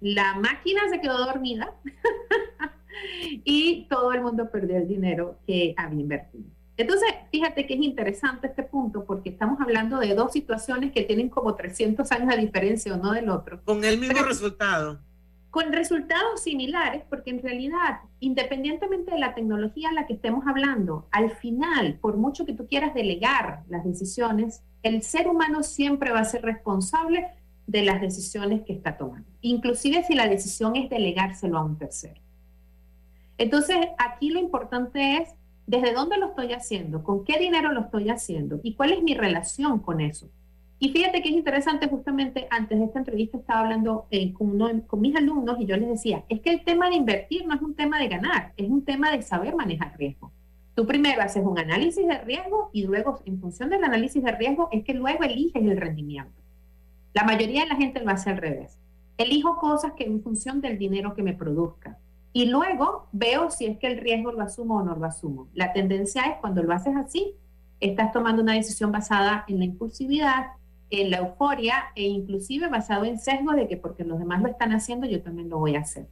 [0.00, 1.74] La máquina se quedó dormida
[3.44, 6.56] y todo el mundo perdió el dinero que había invertido.
[6.77, 11.31] Entonces, fíjate que es interesante este punto porque estamos hablando de dos situaciones que tienen
[11.31, 13.62] como 300 años de diferencia uno del otro.
[13.65, 15.01] Con el mismo resultado
[15.57, 21.09] con resultados similares, porque en realidad, independientemente de la tecnología a la que estemos hablando,
[21.11, 26.21] al final, por mucho que tú quieras delegar las decisiones, el ser humano siempre va
[26.21, 27.27] a ser responsable
[27.67, 32.21] de las decisiones que está tomando, inclusive si la decisión es delegárselo a un tercero.
[33.39, 35.31] Entonces, aquí lo importante es
[35.66, 39.14] desde dónde lo estoy haciendo, con qué dinero lo estoy haciendo y cuál es mi
[39.14, 40.29] relación con eso.
[40.79, 44.68] Y fíjate que es interesante, justamente antes de esta entrevista estaba hablando eh, con, uno,
[44.87, 47.62] con mis alumnos y yo les decía, es que el tema de invertir no es
[47.62, 50.31] un tema de ganar, es un tema de saber manejar riesgo.
[50.74, 54.68] Tú primero haces un análisis de riesgo y luego, en función del análisis de riesgo,
[54.70, 56.42] es que luego eliges el rendimiento.
[57.14, 58.79] La mayoría de la gente lo hace al revés.
[59.16, 61.96] Elijo cosas que en función del dinero que me produzca.
[62.37, 65.49] Y luego veo si es que el riesgo lo asumo o no lo asumo.
[65.55, 67.35] La tendencia es cuando lo haces así,
[67.81, 70.49] estás tomando una decisión basada en la impulsividad,
[70.90, 74.72] en la euforia e inclusive basado en sesgo de que porque los demás lo están
[74.72, 76.09] haciendo, yo también lo voy a hacer.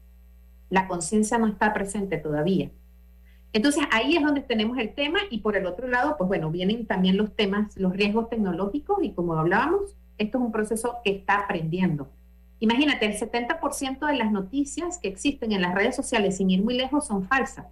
[0.71, 2.71] La conciencia no está presente todavía.
[3.53, 6.87] Entonces ahí es donde tenemos el tema y por el otro lado, pues bueno, vienen
[6.87, 11.41] también los temas, los riesgos tecnológicos y como hablábamos, esto es un proceso que está
[11.41, 12.09] aprendiendo.
[12.61, 16.75] Imagínate, el 70% de las noticias que existen en las redes sociales, sin ir muy
[16.75, 17.67] lejos, son falsas.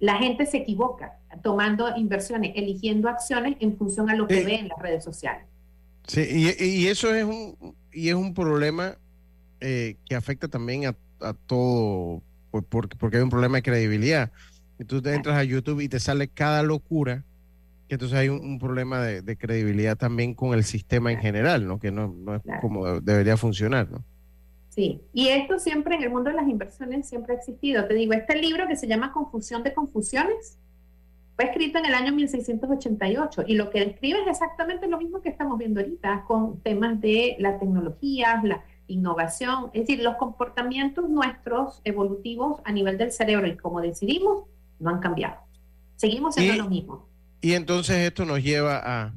[0.00, 4.68] La gente se equivoca tomando inversiones, eligiendo acciones en función a lo que ve en
[4.68, 5.44] las redes sociales.
[6.06, 8.96] Sí, y, eso es un, y es un problema
[9.60, 10.94] eh, que afecta también a,
[11.46, 14.30] todo, pues, porque, porque hay un problema de credibilidad.
[14.78, 17.24] Entonces entras a YouTube y te sale cada locura,
[17.88, 21.78] que entonces hay un, problema de, credibilidad también con el sistema en general, ¿no?
[21.78, 24.04] Que no, no es como debería funcionar, ¿no?
[24.68, 27.86] Sí, y esto siempre en el mundo de las inversiones siempre ha existido.
[27.86, 30.58] Te digo, este libro que se llama Confusión de Confusiones
[31.34, 35.30] fue escrito en el año 1688 y lo que describe es exactamente lo mismo que
[35.30, 41.80] estamos viendo ahorita con temas de la tecnología, la innovación, es decir, los comportamientos nuestros
[41.84, 44.44] evolutivos a nivel del cerebro y como decidimos
[44.78, 45.36] no han cambiado.
[45.96, 47.08] Seguimos siendo lo mismo.
[47.40, 49.14] Y entonces esto nos lleva a,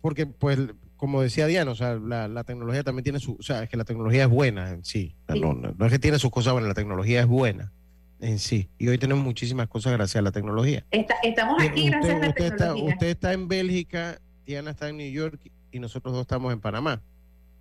[0.00, 0.58] porque pues
[0.96, 3.84] como decía Diana, o sea, la, tecnología también tiene su, o sea, es que la
[3.84, 7.26] tecnología es buena en sí, No, es que tiene sus cosas buenas, la tecnología es
[7.26, 7.72] buena
[8.20, 8.68] en sí.
[8.78, 10.84] Y hoy tenemos muchísimas cosas gracias a la tecnología.
[10.90, 12.66] estamos aquí gracias a la tecnología.
[12.66, 15.40] Está, usted está en Bélgica, Diana está en New York
[15.72, 17.00] y nosotros dos estamos en Panamá.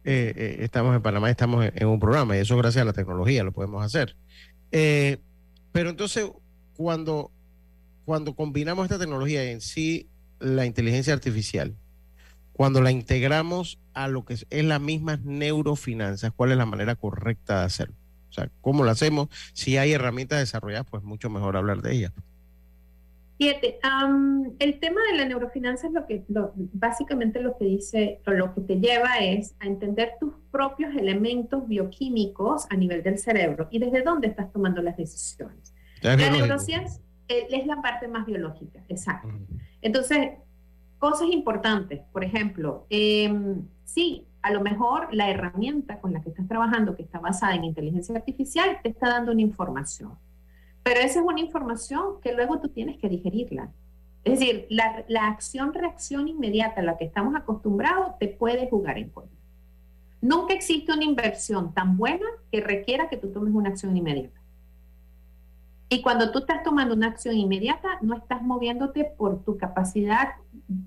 [0.04, 3.44] Eh, eh, estamos en Panamá, estamos en, un programa y eso gracias a la tecnología
[3.44, 4.16] lo podemos hacer.
[4.72, 5.18] Eh,
[5.72, 6.30] pero entonces,
[6.76, 7.32] cuando,
[8.10, 11.76] cuando combinamos esta tecnología en sí, la inteligencia artificial,
[12.54, 17.60] cuando la integramos a lo que es, las mismas neurofinanzas, ¿cuál es la manera correcta
[17.60, 17.94] de hacerlo?
[18.28, 19.28] O sea, ¿cómo lo hacemos?
[19.54, 22.12] Si hay herramientas desarrolladas, pues mucho mejor hablar de ellas.
[23.38, 23.78] Fíjate,
[24.58, 26.26] el tema de la neurofinanza es lo que
[26.74, 31.68] básicamente lo que dice, o lo que te lleva es a entender tus propios elementos
[31.68, 35.76] bioquímicos a nivel del cerebro y desde dónde estás tomando las decisiones.
[36.02, 39.30] la neurociencia es la parte más biológica, exacto.
[39.82, 40.32] Entonces,
[41.00, 46.46] Cosas importantes, por ejemplo, em, sí, a lo mejor la herramienta con la que estás
[46.46, 50.18] trabajando, que está basada en inteligencia artificial, te está dando una información.
[50.84, 53.72] Pero esa es una información que luego tú tienes que digerirla.
[54.26, 59.10] Es decir, la, la acción-reacción inmediata a la que estamos acostumbrados te puede jugar en
[59.10, 59.38] contra.
[60.20, 64.39] Nunca existe una inversión tan buena que requiera que tú tomes una acción inmediata.
[65.90, 70.30] Y cuando tú estás tomando una acción inmediata, no estás moviéndote por tu capacidad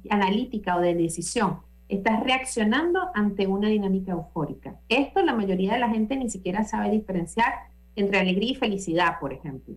[0.09, 1.59] analítica o de decisión.
[1.89, 4.77] Estás reaccionando ante una dinámica eufórica.
[4.89, 7.53] Esto la mayoría de la gente ni siquiera sabe diferenciar
[7.97, 9.75] entre alegría y felicidad, por ejemplo.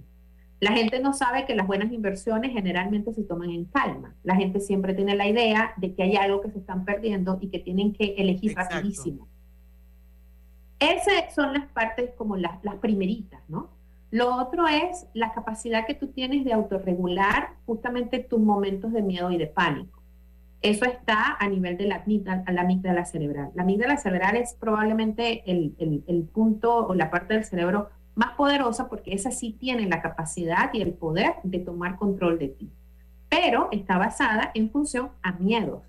[0.59, 4.15] La gente no sabe que las buenas inversiones generalmente se toman en calma.
[4.23, 7.49] La gente siempre tiene la idea de que hay algo que se están perdiendo y
[7.49, 9.28] que tienen que elegir rapidísimo.
[10.80, 13.74] Esas son las partes como las, las primeritas, ¿no?
[14.16, 19.30] Lo otro es la capacidad que tú tienes de autorregular justamente tus momentos de miedo
[19.30, 20.01] y de pánico.
[20.61, 22.01] Eso está a nivel de la
[22.47, 23.51] amígdala, cerebral.
[23.55, 25.76] La amígdala cerebral es probablemente el,
[26.07, 30.70] el punto o la parte del cerebro más poderosa porque esa sí tiene la capacidad
[30.72, 32.72] y el poder de tomar control de ti.
[33.28, 35.82] Pero está basada en función a miedos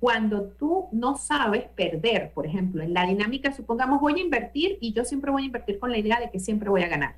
[0.00, 4.94] cuando tú no sabes perder, por ejemplo, en la dinámica, supongamos voy a invertir y
[4.94, 7.16] yo siempre voy a invertir con la idea de que siempre voy a ganar.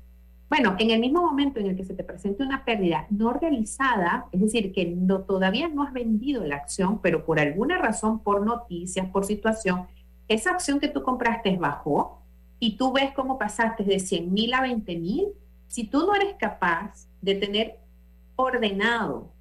[0.49, 4.25] Bueno, en el mismo momento en el que se te presente una pérdida no realizada,
[4.33, 8.45] es decir, que no, todavía no has vendido la acción, pero por alguna razón, por
[8.45, 9.87] noticias, por situación,
[10.27, 12.21] esa acción que tú compraste bajó
[12.59, 15.27] y tú ves cómo pasaste de 100 mil a 20 mil,
[15.67, 17.79] si tú no eres capaz de tener
[18.35, 19.32] ordenado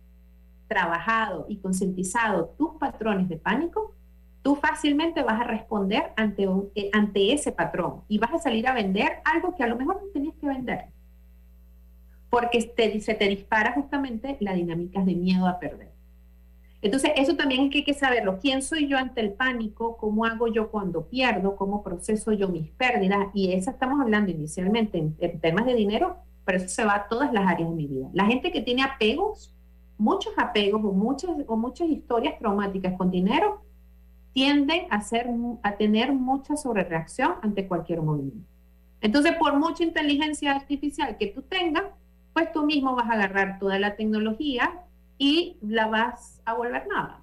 [0.73, 3.95] trabajado y concientizado tus patrones de pánico,
[4.41, 8.73] tú fácilmente vas a responder ante, eh, ante ese patrón y vas a salir a
[8.73, 10.87] vender algo que a lo mejor no tenías que vender.
[12.31, 15.93] Porque te, se te dispara justamente la dinámica de miedo a perder.
[16.81, 18.39] Entonces, eso también hay que saberlo.
[18.41, 19.99] ¿Quién soy yo ante el pánico?
[19.99, 21.55] ¿Cómo hago yo cuando pierdo?
[21.55, 23.29] ¿Cómo proceso yo mis pérdidas?
[23.35, 26.17] Y esa estamos hablando inicialmente en, en temas de dinero,
[26.47, 28.09] pero eso se va a todas las áreas de mi vida.
[28.15, 29.55] La gente que tiene apegos
[30.03, 33.63] muchos apegos o muchas, o muchas historias traumáticas con dinero
[34.33, 35.29] tienden a, ser,
[35.63, 38.49] a tener mucha sobrereacción ante cualquier movimiento.
[39.01, 41.85] Entonces, por mucha inteligencia artificial que tú tengas,
[42.33, 44.81] pues tú mismo vas a agarrar toda la tecnología
[45.19, 47.23] y la vas a volver nada.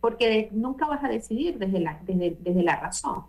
[0.00, 3.24] Porque nunca vas a decidir desde la, desde, desde la razón.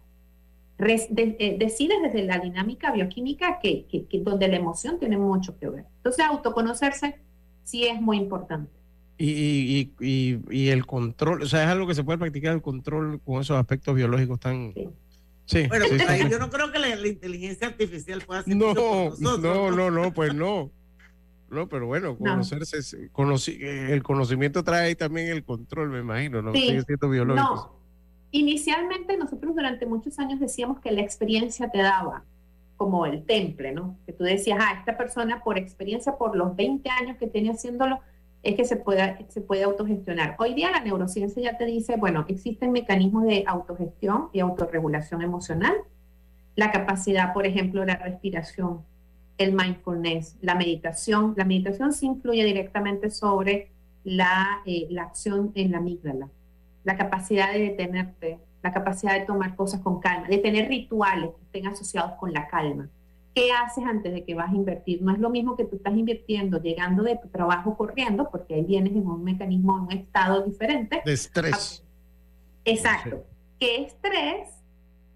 [0.80, 5.86] Eh, decides desde la dinámica bioquímica que, que, donde la emoción tiene mucho que ver.
[5.98, 7.20] Entonces, autoconocerse
[7.64, 8.72] sí es muy importante.
[9.18, 13.22] Y, y, y, el control, o sea, es algo que se puede practicar el control
[13.22, 14.74] con esos aspectos biológicos tan...
[15.46, 15.68] Sí.
[15.68, 15.86] bueno,
[16.30, 18.74] yo no creo que la, inteligencia artificial pueda hacer no,
[19.20, 20.72] no, no, no, pues no.
[21.50, 26.52] No, pero bueno, conocerse, el conocimiento trae también el control, me imagino, ¿no?
[26.52, 26.70] Sí.
[26.70, 27.36] Sigue biológico.
[27.36, 27.76] No.
[28.32, 32.24] Inicialmente nosotros durante muchos años decíamos que la experiencia te daba,
[32.78, 33.98] como el temple, ¿no?
[34.06, 38.00] Que tú decías, ah, esta persona por experiencia, por los 20 años que tiene haciéndolo,
[38.42, 40.36] es que se puede, se puede autogestionar.
[40.38, 45.74] Hoy día la neurociencia ya te dice, bueno, existen mecanismos de autogestión y autorregulación emocional,
[46.56, 48.82] la capacidad, por ejemplo, la respiración,
[49.38, 51.34] el mindfulness, la meditación.
[51.38, 53.72] La meditación sí influye directamente sobre
[54.04, 56.30] la, eh, la acción en la amígdala,
[56.84, 61.44] la capacidad de detenerte, la capacidad de tomar cosas con calma, de tener rituales que
[61.44, 62.90] estén asociados con la calma.
[63.36, 65.02] ¿Qué haces antes de que vas a invertir?
[65.02, 68.64] No es lo mismo que tú estás invirtiendo llegando de tu trabajo corriendo, porque ahí
[68.64, 71.02] vienes en un mecanismo, en un estado diferente.
[71.04, 71.84] De estrés.
[72.64, 73.26] Exacto.
[73.60, 74.50] ¿Qué estrés?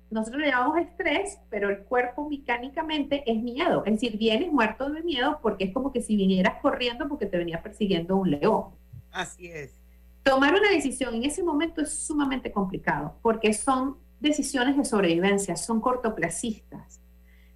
[0.10, 3.86] Nosotros le llamamos estrés, pero el cuerpo mecánicamente es miedo.
[3.86, 7.38] Es decir, vienes muerto de miedo porque es como que si vinieras corriendo porque te
[7.38, 8.66] venía persiguiendo un león.
[9.12, 9.87] Así es.
[10.28, 15.80] Tomar una decisión en ese momento es sumamente complicado porque son decisiones de sobrevivencia, son
[15.80, 17.02] cortoplacistas.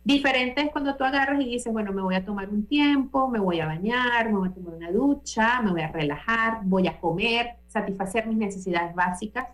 [0.06, 3.40] Diferente es cuando tú agarras y dices, bueno, me voy a tomar un tiempo, me
[3.40, 6.98] voy a bañar, me voy a tomar una ducha, me voy a relajar, voy a
[6.98, 9.50] comer, satisfacer mis necesidades básicas,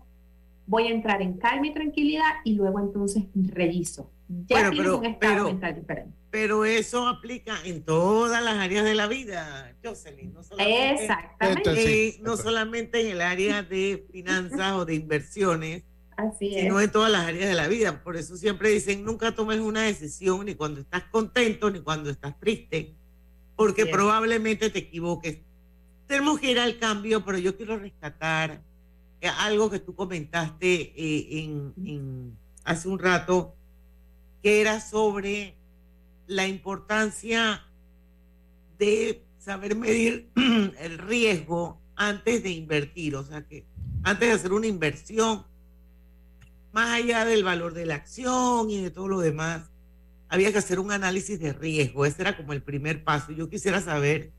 [0.66, 4.12] voy a entrar en calma y tranquilidad y luego entonces reviso.
[4.46, 6.14] Ya tienes un estado mental diferente.
[6.30, 10.34] Pero eso aplica en todas las áreas de la vida, Jocelyn.
[10.34, 12.18] No solamente, Exactamente.
[12.20, 15.84] no solamente en el área de finanzas o de inversiones,
[16.18, 18.02] Así sino en todas las áreas de la vida.
[18.02, 22.38] Por eso siempre dicen, nunca tomes una decisión ni cuando estás contento ni cuando estás
[22.40, 22.96] triste,
[23.54, 25.38] porque probablemente te equivoques.
[26.08, 28.60] Tenemos que ir al cambio, pero yo quiero rescatar
[29.20, 33.54] eh, algo que tú comentaste eh, en, hace un rato,
[34.42, 35.57] que era sobre
[36.28, 37.66] la importancia
[38.78, 40.30] de saber medir
[40.78, 43.66] el riesgo antes de invertir, o sea que
[44.04, 45.44] antes de hacer una inversión,
[46.70, 49.70] más allá del valor de la acción y de todo lo demás,
[50.28, 52.04] había que hacer un análisis de riesgo.
[52.04, 53.32] Ese era como el primer paso.
[53.32, 54.30] Yo quisiera saber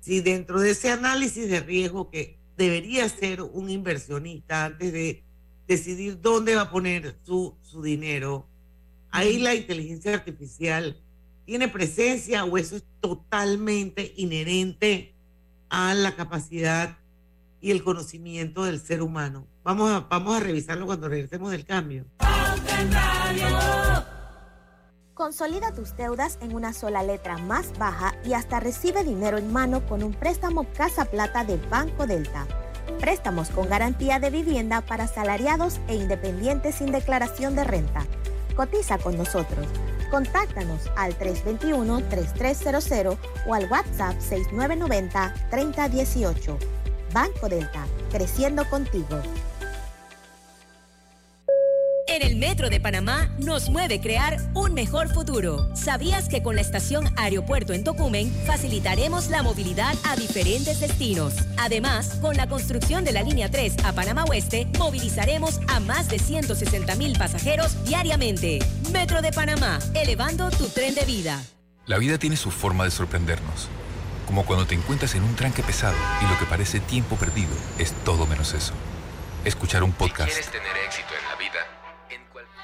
[0.00, 5.24] si dentro de ese análisis de riesgo que debería ser un inversionista antes de
[5.66, 8.46] decidir dónde va a poner su, su dinero,
[9.10, 11.00] ahí la inteligencia artificial
[11.44, 15.14] tiene presencia o eso es totalmente inherente
[15.70, 16.98] a la capacidad
[17.60, 19.46] y el conocimiento del ser humano.
[19.64, 22.04] Vamos a, vamos a revisarlo cuando regresemos del cambio.
[25.14, 29.84] Consolida tus deudas en una sola letra más baja y hasta recibe dinero en mano
[29.86, 32.46] con un préstamo Casa Plata del Banco Delta.
[33.00, 38.06] Préstamos con garantía de vivienda para salariados e independientes sin declaración de renta.
[38.58, 39.66] Cotiza con nosotros.
[40.10, 46.58] Contáctanos al 321-3300 o al WhatsApp 6990-3018.
[47.14, 49.22] Banco Delta, creciendo contigo.
[52.18, 55.68] En el Metro de Panamá nos mueve crear un mejor futuro.
[55.76, 61.34] ¿Sabías que con la estación Aeropuerto en Tocumen facilitaremos la movilidad a diferentes destinos?
[61.58, 66.18] Además, con la construcción de la línea 3 a Panamá Oeste, movilizaremos a más de
[66.18, 68.58] 160 mil pasajeros diariamente.
[68.92, 71.40] Metro de Panamá, elevando tu tren de vida.
[71.86, 73.68] La vida tiene su forma de sorprendernos.
[74.26, 77.92] Como cuando te encuentras en un tranque pesado y lo que parece tiempo perdido es
[78.04, 78.72] todo menos eso.
[79.44, 80.30] Escuchar un podcast.
[80.32, 81.77] quieres tener éxito en la vida,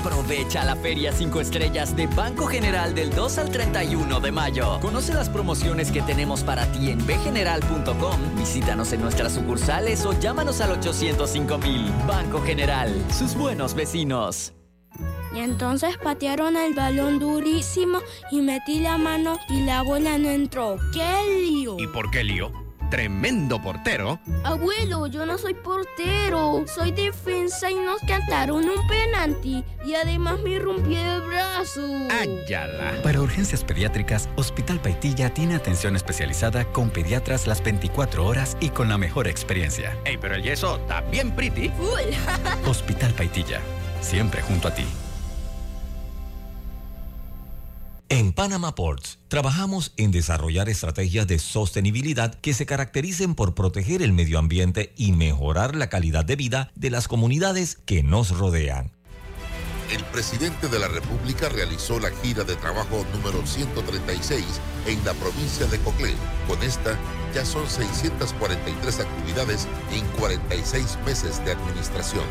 [0.00, 4.80] Aprovecha la Feria 5 Estrellas de Banco General del 2 al 31 de mayo.
[4.80, 8.18] Conoce las promociones que tenemos para ti en bgeneral.com.
[8.38, 11.92] Visítanos en nuestras sucursales o llámanos al 805 mil.
[12.08, 14.54] Banco General, sus buenos vecinos.
[15.34, 17.98] Y entonces patearon el balón durísimo
[18.30, 20.78] y metí la mano y la bola no entró.
[20.94, 21.76] ¡Qué lío!
[21.78, 22.69] ¿Y por qué lío?
[22.90, 24.18] Tremendo portero.
[24.44, 26.64] Abuelo, yo no soy portero.
[26.66, 29.64] Soy defensa y nos cantaron un penalti.
[29.84, 31.80] Y además me rompí el brazo.
[32.10, 33.00] ¡Ayala!
[33.02, 38.88] Para urgencias pediátricas, Hospital Paitilla tiene atención especializada con pediatras las 24 horas y con
[38.88, 39.96] la mejor experiencia.
[40.04, 41.70] Ey, pero el yeso está bien pretty.
[42.66, 43.60] Hospital Paitilla,
[44.00, 44.84] siempre junto a ti.
[48.12, 54.12] En Panama Ports trabajamos en desarrollar estrategias de sostenibilidad que se caractericen por proteger el
[54.12, 58.90] medio ambiente y mejorar la calidad de vida de las comunidades que nos rodean.
[59.92, 64.44] El presidente de la República realizó la gira de trabajo número 136
[64.88, 66.14] en la provincia de Coclé.
[66.48, 66.98] Con esta
[67.32, 72.24] ya son 643 actividades en 46 meses de administración.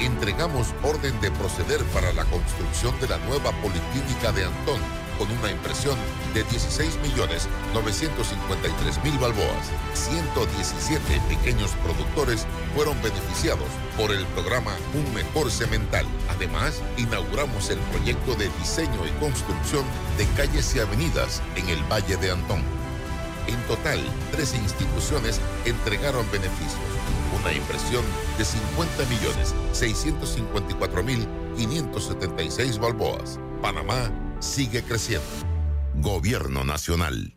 [0.00, 5.50] Entregamos orden de proceder para la construcción de la nueva policlínica de Antón con una
[5.50, 5.98] impresión
[6.32, 9.72] de 16.953.000 balboas.
[9.94, 16.06] 117 pequeños productores fueron beneficiados por el programa Un Mejor Cemental.
[16.30, 19.84] Además, inauguramos el proyecto de diseño y construcción
[20.16, 22.62] de calles y avenidas en el Valle de Antón.
[23.48, 23.98] En total,
[24.32, 26.78] 13 instituciones entregaron beneficios.
[27.40, 28.04] Una impresión
[28.36, 33.40] de 50 millones 654 mil 576 balboas.
[33.62, 34.10] Panamá
[34.40, 35.26] sigue creciendo.
[35.94, 37.34] Gobierno Nacional.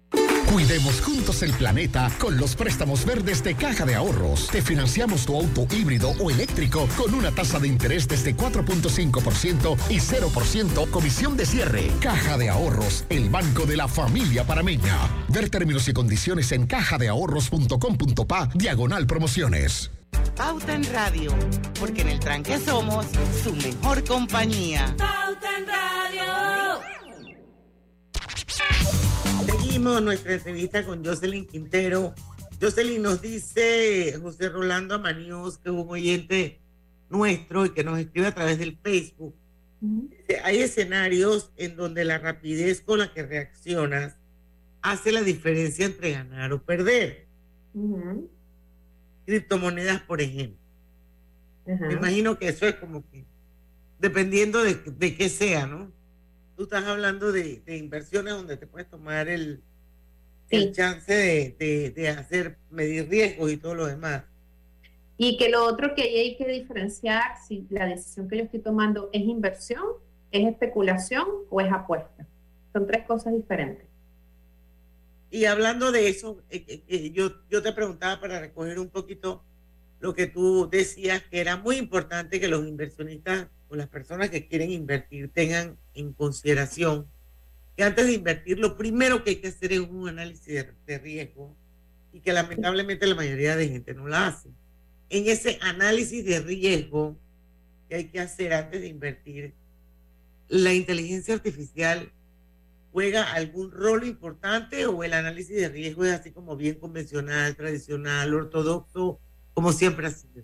[0.52, 4.48] Cuidemos juntos el planeta con los préstamos verdes de Caja de Ahorros.
[4.48, 10.00] Te financiamos tu auto híbrido o eléctrico con una tasa de interés desde 4.5% y
[10.00, 11.90] 0% comisión de cierre.
[12.02, 14.98] Caja de Ahorros, el banco de la familia parameña.
[15.30, 19.90] Ver términos y condiciones en cajadeahorros.com.pa diagonal promociones.
[20.36, 21.34] Pauta en Radio,
[21.80, 23.06] porque en el tranque somos
[23.42, 24.94] su mejor compañía.
[24.98, 26.91] Pauta en Radio.
[29.82, 32.14] Nuestra entrevista con Jocelyn Quintero.
[32.62, 36.60] Jocelyn nos dice José Rolando Amaníos, que es un oyente
[37.10, 39.34] nuestro y que nos escribe a través del Facebook.
[40.44, 44.18] Hay escenarios en donde la rapidez con la que reaccionas
[44.84, 47.26] hace la diferencia entre ganar o perder.
[49.26, 50.60] Criptomonedas, por ejemplo.
[51.66, 53.26] Me imagino que eso es como que,
[53.98, 55.92] dependiendo de, de qué sea, ¿no?
[56.56, 59.64] Tú estás hablando de, de inversiones donde te puedes tomar el,
[60.52, 64.24] el chance de, de, de hacer, medir riesgos y todo lo demás.
[65.18, 69.10] Y que lo otro que hay que diferenciar si la decisión que yo estoy tomando
[69.14, 69.84] es inversión,
[70.32, 72.26] es especulación o es apuesta.
[72.74, 73.86] Son tres cosas diferentes.
[75.30, 79.44] Y hablando de eso, eh, eh, eh, yo, yo te preguntaba para recoger un poquito
[80.02, 84.48] lo que tú decías, que era muy importante que los inversionistas o las personas que
[84.48, 87.08] quieren invertir tengan en consideración
[87.76, 91.00] que antes de invertir, lo primero que hay que hacer es un análisis de, de
[91.00, 91.56] riesgo
[92.14, 94.50] y que lamentablemente la mayoría de gente no la hace.
[95.10, 97.18] En ese análisis de riesgo
[97.90, 99.54] que hay que hacer antes de invertir,
[100.48, 102.12] la inteligencia artificial
[102.92, 108.34] juega algún rol importante o el análisis de riesgo es así como bien convencional, tradicional,
[108.34, 109.20] ortodoxo,
[109.54, 110.44] como siempre ha sido.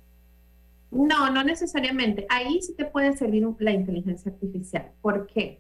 [0.92, 2.26] No, no necesariamente.
[2.30, 4.92] Ahí sí te puede servir la inteligencia artificial.
[5.02, 5.60] ¿Por qué?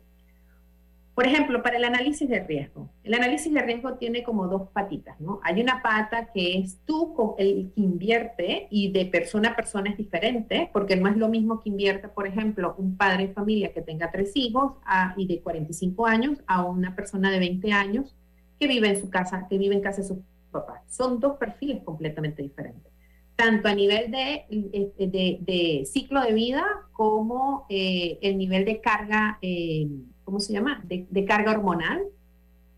[1.17, 2.91] Por ejemplo, para el análisis de riesgo.
[3.03, 5.39] El análisis de riesgo tiene como dos patitas, ¿no?
[5.43, 9.89] Hay una pata que es tú con el que invierte y de persona a persona
[9.89, 13.73] es diferente, porque no es lo mismo que invierta, por ejemplo, un padre de familia
[13.73, 18.15] que tenga tres hijos a- y de 45 años a una persona de 20 años
[18.59, 20.19] que vive en su casa, que vive en casa de sus
[20.51, 20.83] papás.
[20.87, 22.91] Son dos perfiles completamente diferentes
[23.35, 28.81] tanto a nivel de, eh, de- de ciclo de vida como eh, el nivel de
[28.81, 29.87] carga, eh,
[30.27, 30.81] ¿cómo se llama?
[30.83, 32.03] De, de carga hormonal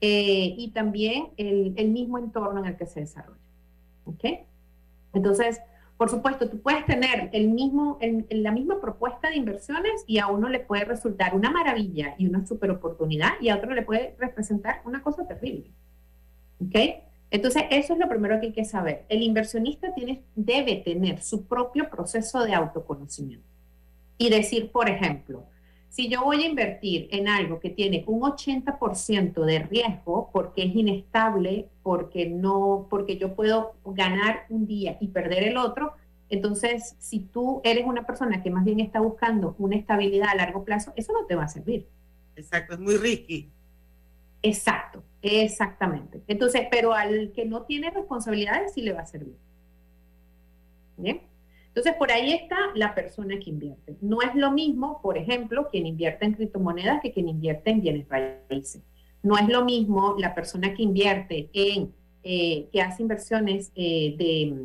[0.02, 3.40] eh, y también el, el mismo entorno en el que se desarrolla.
[4.06, 4.24] ¿Ok?
[5.16, 5.60] Entonces,
[5.98, 10.28] por supuesto, tú puedes tener el mismo, el- la misma propuesta de inversiones y a
[10.28, 14.16] uno le puede resultar una maravilla y una super oportunidad y a otro le puede
[14.20, 15.72] representar una cosa terrible.
[16.64, 16.76] ¿Ok?
[17.32, 19.06] Entonces, eso es lo primero que hay que saber.
[19.10, 23.48] El inversionista tiene, debe tener su propio proceso de autoconocimiento.
[24.20, 25.46] Y decir, por ejemplo,
[25.90, 30.76] si yo voy a invertir en algo que tiene un 80% de riesgo porque es
[30.76, 35.94] inestable, porque no, porque yo puedo ganar un día y perder el otro,
[36.30, 40.64] entonces si tú eres una persona que más bien está buscando una estabilidad a largo
[40.64, 41.88] plazo, eso no te va a servir.
[42.36, 43.50] Exacto, es muy risky.
[44.42, 46.22] Exacto, exactamente.
[46.28, 49.36] Entonces, pero al que no tiene responsabilidades sí le va a servir.
[50.98, 51.22] ¿Bien?
[51.70, 53.96] Entonces, por ahí está la persona que invierte.
[54.02, 58.08] No es lo mismo, por ejemplo, quien invierte en criptomonedas que quien invierte en bienes
[58.10, 58.82] raíces.
[59.22, 61.94] No es lo mismo la persona que invierte en,
[62.24, 64.56] eh, que hace inversiones eh, de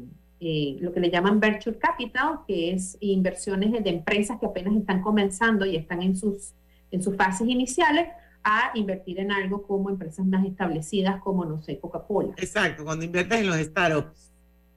[0.40, 5.02] eh, lo que le llaman venture capital, que es inversiones de empresas que apenas están
[5.02, 6.55] comenzando y están en sus,
[6.90, 8.09] en sus fases iniciales,
[8.42, 12.34] a invertir en algo como empresas más establecidas como, no sé, Coca-Cola.
[12.36, 14.32] Exacto, cuando inviertes en los startups.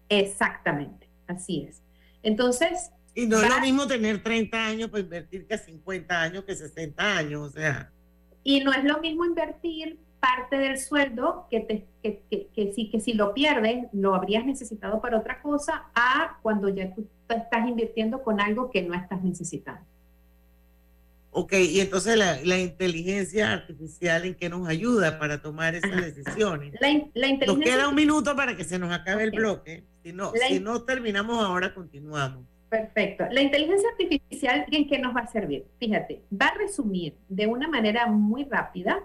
[0.07, 1.81] Exactamente, así es.
[2.27, 2.91] Entonces...
[3.15, 7.17] Y no es lo mismo tener 30 años para invertir que 50 años, que 60
[7.17, 7.91] años, o sea.
[8.43, 12.91] Y no es lo mismo invertir parte del sueldo que, te, que, que, que si,
[12.91, 17.67] que si lo pierdes, lo habrías necesitado para otra cosa, a cuando ya tú estás
[17.67, 19.81] invirtiendo con algo que no estás necesitando.
[21.31, 26.73] Ok, y entonces la, la inteligencia artificial en qué nos ayuda para tomar esas decisiones.
[27.13, 29.83] La, Nos queda un minuto para que se nos acabe el bloque.
[30.07, 32.45] Si no, La si no terminamos ahora, continuamos.
[32.69, 33.25] Perfecto.
[33.29, 35.65] La inteligencia artificial, ¿en qué nos va a servir?
[35.79, 39.03] Fíjate, va a resumir de una manera muy rápida,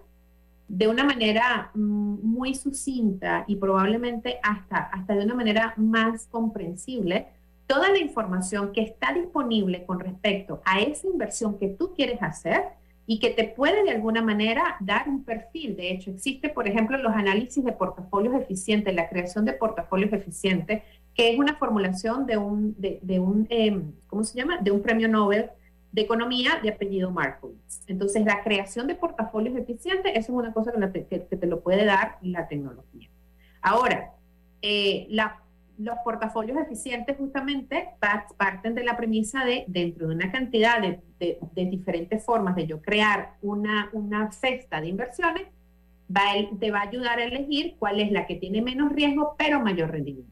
[0.68, 7.26] de una manera mm, muy sucinta y probablemente hasta, hasta de una manera más comprensible
[7.66, 12.62] toda la información que está disponible con respecto a esa inversión que tú quieres hacer
[13.06, 15.76] y que te puede de alguna manera dar un perfil.
[15.76, 20.82] De hecho, existe, por ejemplo, los análisis de portafolios eficientes, la creación de portafolios eficientes,
[21.14, 24.58] que es una formulación de un, de, un em, ¿cómo se llama?
[24.58, 25.50] De un premio Nobel
[25.90, 27.82] de economía de apellido Markowitz.
[27.86, 31.84] Entonces, la creación de portafolios eficientes, eso es una cosa que, que, te lo puede
[31.84, 33.10] dar la tecnología.
[33.60, 34.12] Ahora,
[34.62, 35.06] eh,
[35.82, 37.90] los portafolios eficientes justamente
[38.36, 42.80] parten de la premisa de, dentro de una cantidad de, de, diferentes formas de yo
[42.80, 45.48] crear una, una cesta de inversiones,
[46.10, 46.22] va
[46.58, 49.90] te va a ayudar a elegir cuál es la que tiene menos riesgo, pero mayor
[49.90, 50.30] rendimiento.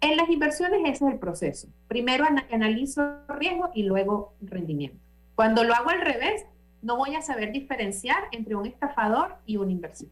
[0.00, 1.68] En las inversiones ese es el proceso.
[1.88, 4.98] Primero analizo riesgo y luego rendimiento.
[5.34, 6.44] Cuando lo hago al revés,
[6.82, 10.10] no voy a saber diferenciar entre un estafador y una inversión.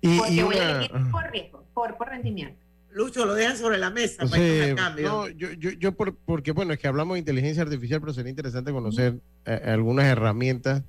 [0.00, 2.69] porque voy a elegir por riesgo, por, por rendimiento.
[2.92, 5.08] Lucho, lo dejan sobre la mesa para cambio.
[5.08, 8.72] No, yo, yo, yo porque bueno, es que hablamos de inteligencia artificial, pero sería interesante
[8.72, 10.82] conocer eh, algunas herramientas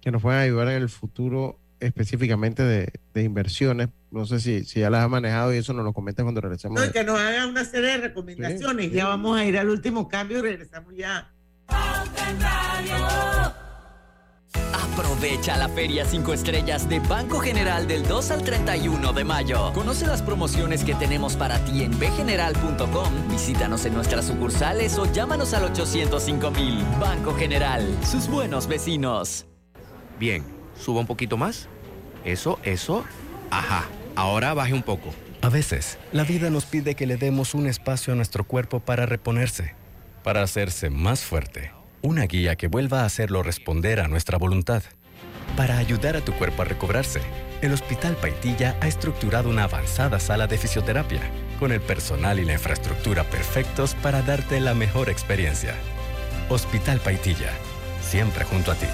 [0.00, 3.88] que nos puedan ayudar en el futuro específicamente de, de, inversiones.
[4.10, 6.80] No sé si, si ya las ha manejado y eso nos lo comenta cuando regresemos.
[6.80, 8.92] No, que nos hagan una serie de recomendaciones.
[8.92, 11.32] Ya vamos a ir al último cambio y regresamos ya.
[14.72, 19.72] Aprovecha la Feria 5 Estrellas de Banco General del 2 al 31 de mayo.
[19.74, 23.28] Conoce las promociones que tenemos para ti en bgeneral.com.
[23.30, 26.82] Visítanos en nuestras sucursales o llámanos al 805 mil.
[26.98, 29.46] Banco General, sus buenos vecinos.
[30.18, 30.44] Bien,
[30.78, 31.68] suba un poquito más.
[32.24, 33.04] Eso, eso.
[33.50, 35.14] Ajá, ahora baje un poco.
[35.42, 39.06] A veces, la vida nos pide que le demos un espacio a nuestro cuerpo para
[39.06, 39.74] reponerse,
[40.24, 41.75] para hacerse más fuerte
[42.06, 44.84] una guía que vuelva a hacerlo responder a nuestra voluntad.
[45.56, 47.20] Para ayudar a tu cuerpo a recobrarse,
[47.62, 51.20] el Hospital Paitilla ha estructurado una avanzada sala de fisioterapia,
[51.58, 55.74] con el personal y la infraestructura perfectos para darte la mejor experiencia.
[56.48, 57.50] Hospital Paitilla,
[58.00, 58.86] siempre junto a ti.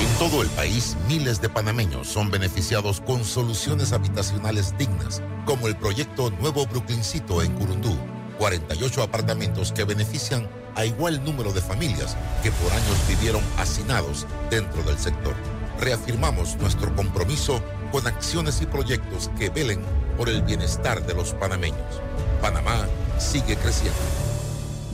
[0.00, 5.74] En todo el país, miles de panameños son beneficiados con soluciones habitacionales dignas, como el
[5.74, 7.98] proyecto Nuevo Brooklyncito en Curundú
[8.38, 14.82] 48 apartamentos que benefician a igual número de familias que por años vivieron hacinados dentro
[14.84, 15.34] del sector.
[15.80, 17.62] Reafirmamos nuestro compromiso
[17.92, 19.80] con acciones y proyectos que velen
[20.16, 22.00] por el bienestar de los panameños.
[22.40, 22.86] Panamá
[23.18, 23.98] sigue creciendo.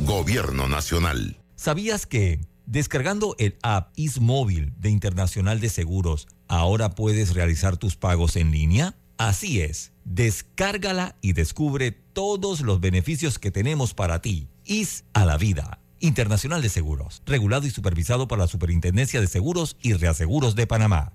[0.01, 1.37] Gobierno Nacional.
[1.55, 8.37] ¿Sabías que descargando el app IsMóvil de Internacional de Seguros, ahora puedes realizar tus pagos
[8.37, 8.97] en línea?
[9.17, 14.49] Así es, descárgala y descubre todos los beneficios que tenemos para ti.
[14.65, 15.81] IS a la vida.
[16.01, 21.13] Internacional de Seguros, regulado y supervisado por la Superintendencia de Seguros y Reaseguros de Panamá.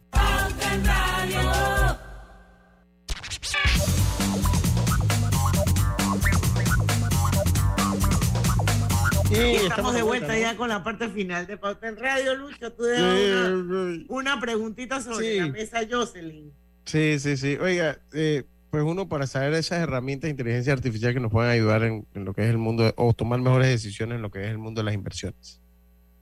[9.31, 12.73] Y estamos de vuelta ya con la parte final de Pauta en Radio, Lucho.
[12.73, 13.51] Tú dejas
[14.07, 16.51] una, preguntita sobre la mesa, Jocelyn.
[16.85, 17.55] Sí, sí, sí.
[17.61, 21.83] Oiga, eh, pues uno para saber esas herramientas de inteligencia artificial que nos pueden ayudar
[21.83, 24.57] en, lo que es el mundo, o tomar mejores decisiones en lo que es el
[24.57, 25.61] mundo de las inversiones.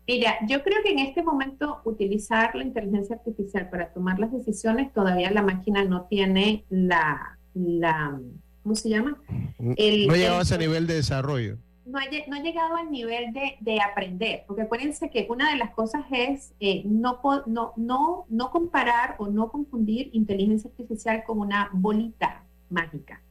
[0.08, 4.94] Mira, yo creo que en este momento utilizar la inteligencia artificial para tomar las decisiones,
[4.94, 8.18] todavía la máquina no tiene la, la
[8.64, 9.22] ¿cómo se llama?
[9.60, 14.44] no ha llegado a ese nivel de desarrollo no ha, llegado al nivel de, aprender,
[14.46, 19.28] porque acuérdense que una de las cosas es eh, no, no, no, no comparar o
[19.28, 23.22] no confundir inteligencia artificial con una bolita mágica.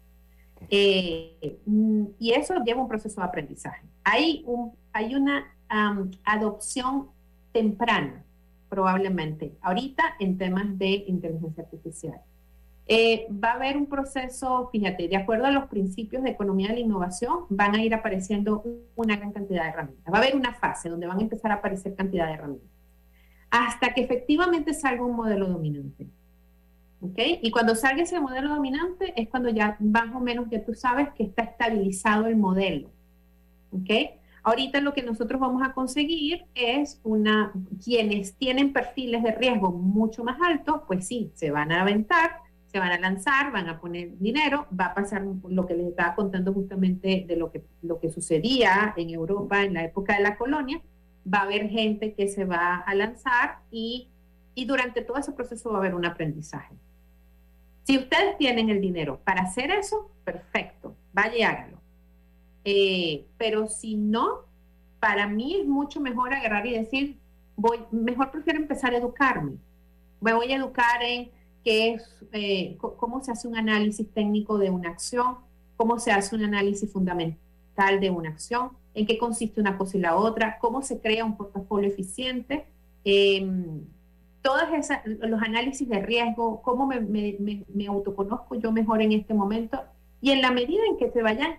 [0.70, 3.86] Eh, mm, y eso lleva un proceso de aprendizaje.
[4.04, 5.54] Hay, un, hay una
[6.24, 7.08] adopción
[7.52, 8.24] temprana,
[8.68, 12.20] probablemente, ahorita en temas de inteligencia artificial.
[12.88, 16.74] Eh, va a haber un proceso, fíjate, de acuerdo a los principios de economía de
[16.74, 18.64] la innovación, van a ir apareciendo
[18.94, 20.12] una gran cantidad de herramientas.
[20.12, 22.70] Va a haber una fase donde van a empezar a aparecer cantidad de herramientas.
[23.50, 26.06] Hasta que efectivamente salga un modelo dominante.
[27.00, 27.18] ¿Ok?
[27.42, 31.08] Y cuando salga ese modelo dominante es cuando ya más o menos ya tú sabes
[31.10, 32.90] que está estabilizado el modelo.
[33.70, 33.90] ¿Ok?
[34.44, 37.52] Ahorita lo que nosotros vamos a conseguir es una,
[37.84, 42.45] quienes tienen perfiles de riesgo mucho más altos, pues sí, se van a aventar
[42.78, 46.52] van a lanzar, van a poner dinero, va a pasar lo que les estaba contando
[46.52, 50.80] justamente de lo que, lo que sucedía en Europa en la época de la colonia,
[51.32, 54.08] va a haber gente que se va a lanzar y,
[54.54, 56.74] y durante todo ese proceso va a haber un aprendizaje.
[57.84, 61.76] Si ustedes tienen el dinero para hacer eso, perfecto, vaya y hágalo.
[62.64, 64.40] Eh, pero si no,
[64.98, 67.16] para mí es mucho mejor agarrar y decir,
[67.54, 69.52] voy, mejor prefiero empezar a educarme.
[70.20, 71.30] Me voy a educar en
[71.66, 75.38] qué es, eh, cómo se hace un análisis técnico de una acción,
[75.76, 80.00] cómo se hace un análisis fundamental de una acción, en qué consiste una cosa y
[80.00, 82.66] la otra, cómo se crea un portafolio eficiente,
[83.04, 83.44] eh,
[84.42, 84.62] todos
[85.22, 89.82] los análisis de riesgo, cómo me, me, autoconozco yo mejor en este momento
[90.20, 91.56] y en la medida en que se vayan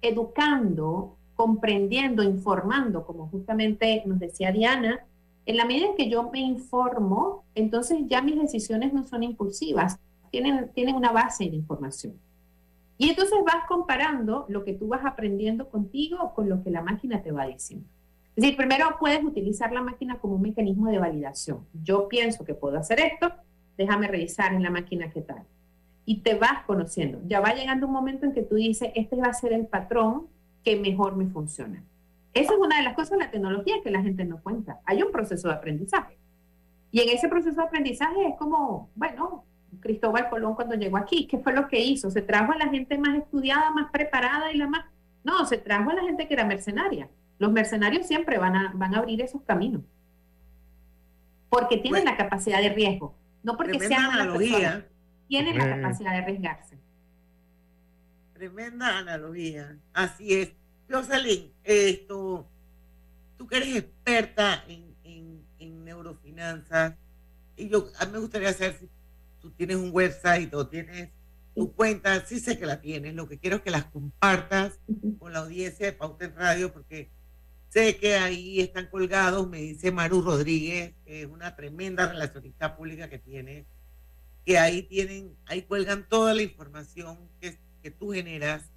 [0.00, 5.04] educando, comprendiendo, informando, como justamente nos decía Diana,
[5.46, 9.98] en la medida en que yo me informo, entonces ya mis decisiones no son impulsivas,
[10.30, 12.14] tienen, tienen una base de información.
[12.98, 17.22] Y entonces vas comparando lo que tú vas aprendiendo contigo con lo que la máquina
[17.22, 17.86] te va diciendo.
[18.36, 21.66] Es decir, primero puedes utilizar la máquina como un mecanismo de validación.
[21.82, 23.32] Yo pienso que puedo hacer esto,
[23.76, 25.44] déjame revisar en la máquina qué tal.
[26.04, 27.20] Y te vas conociendo.
[27.26, 30.28] Ya va llegando un momento en que tú dices, este va a ser el patrón
[30.62, 31.82] que mejor me funciona.
[32.32, 34.80] Esa es una de las cosas de la tecnología que la gente no cuenta.
[34.84, 36.16] Hay un proceso de aprendizaje.
[36.92, 39.44] Y en ese proceso de aprendizaje es como, bueno,
[39.80, 42.10] Cristóbal Colón cuando llegó aquí, ¿qué fue lo que hizo?
[42.10, 44.84] ¿Se trajo a la gente más estudiada, más preparada y la más...
[45.22, 47.08] No, se trajo a la gente que era mercenaria
[47.40, 49.82] los mercenarios siempre van a, van a abrir esos caminos.
[51.48, 53.16] Porque tienen la capacidad de riesgo.
[53.42, 54.86] No porque sean analogía.
[55.26, 56.78] tienen la capacidad de arriesgarse.
[58.34, 59.78] Tremenda analogía.
[59.94, 60.52] Así es.
[60.90, 62.46] Jocelyn, esto,
[63.38, 64.90] tú que eres experta en,
[65.84, 66.94] neurofinanzas,
[67.56, 68.88] y yo a mí me gustaría saber si
[69.40, 71.10] tú tienes un website o tienes
[71.54, 74.78] tu cuenta, sí sé que la tienes, lo que quiero es que las compartas
[75.18, 77.10] con la audiencia de Pauta en Radio, porque
[77.70, 83.08] Sé que ahí están colgados, me dice Maru Rodríguez, que es una tremenda relacionista pública
[83.08, 83.64] que tiene,
[84.44, 88.68] que ahí tienen, ahí cuelgan toda la información que, que tú generas.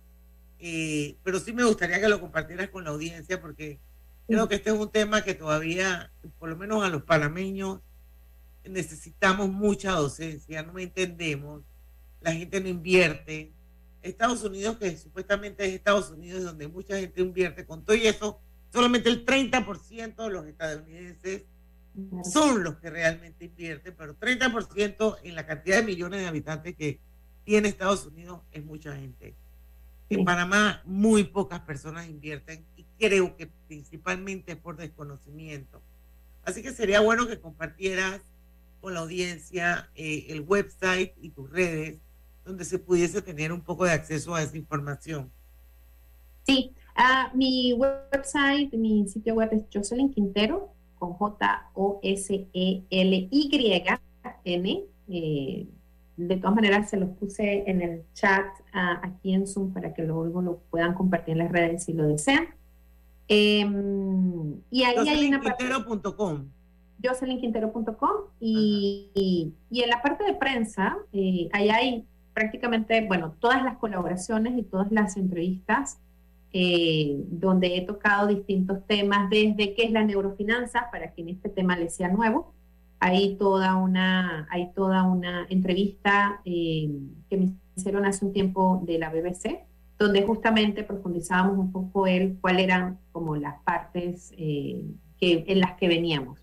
[0.66, 3.82] Eh, pero sí me gustaría que lo compartieras con la audiencia porque
[4.26, 6.10] creo que este es un tema que todavía,
[6.40, 7.82] por lo menos a los panameños,
[8.64, 11.64] necesitamos mucha docencia, no entendemos,
[12.22, 13.52] la gente no invierte.
[14.02, 18.40] Estados Unidos, que supuestamente es Estados Unidos donde mucha gente invierte, con todo y eso,
[18.72, 21.44] solamente el 30% de los estadounidenses
[22.24, 27.02] son los que realmente invierten, pero 30% en la cantidad de millones de habitantes que
[27.44, 29.36] tiene Estados Unidos es mucha gente.
[30.14, 35.82] En Panamá muy pocas personas invierten y creo que principalmente por desconocimiento.
[36.44, 38.22] Así que sería bueno que compartieras
[38.82, 42.00] con la audiencia eh, el website y tus redes
[42.46, 45.32] donde se pudiese tener un poco de acceso a esa información.
[46.46, 51.64] Sí, Ah, mi website, mi sitio web es Jocelyn Quintero, con J-O-S-E-L-Y-N.
[55.10, 55.68] Eh,
[56.18, 60.04] de todas maneras, se los puse en el chat ah, aquí en Zoom para que
[60.04, 62.48] luego lo puedan compartir en las redes si lo desean.
[63.28, 66.50] Em, y ahí hay una Jocelynquintero.com.
[67.04, 73.78] Jocelynquintero.com y, y, en la parte de prensa, eh, ahí hay prácticamente, bueno, todas las
[73.78, 76.00] colaboraciones y todas las entrevistas
[76.56, 81.76] eh, donde he tocado distintos temas, desde qué es la neurofinanza, para quien este tema
[81.76, 82.54] le sea nuevo.
[83.06, 86.90] Hay toda una, hay toda una entrevista eh,
[87.30, 89.66] que me hicieron hace un tiempo de la BBC,
[90.00, 94.86] donde justamente profundizábamos un poco el cuáles eran como las partes eh,
[95.20, 96.40] en las que veníamos.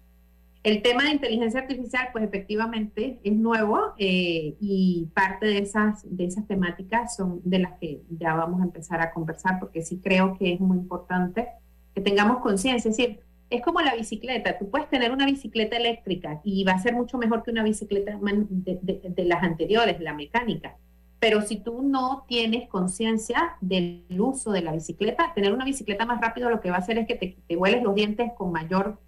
[0.63, 6.27] El tema de inteligencia artificial, pues efectivamente es nuevo eh, y parte de esas, de
[6.27, 10.37] esas temáticas son de las que ya vamos a empezar a conversar porque sí creo
[10.37, 11.49] que es muy importante
[11.95, 12.91] que tengamos conciencia.
[12.91, 13.21] Es decir,
[13.51, 14.59] es como la bicicleta.
[14.59, 18.19] Tú puedes tener una bicicleta eléctrica y va a ser mucho mejor que una bicicleta
[18.21, 20.77] de, las anteriores, la mecánica.
[21.19, 26.21] Pero si tú no tienes conciencia del uso de la bicicleta, tener una bicicleta más
[26.21, 28.99] rápido lo que va a hacer es que te, te hueles los dientes con mayor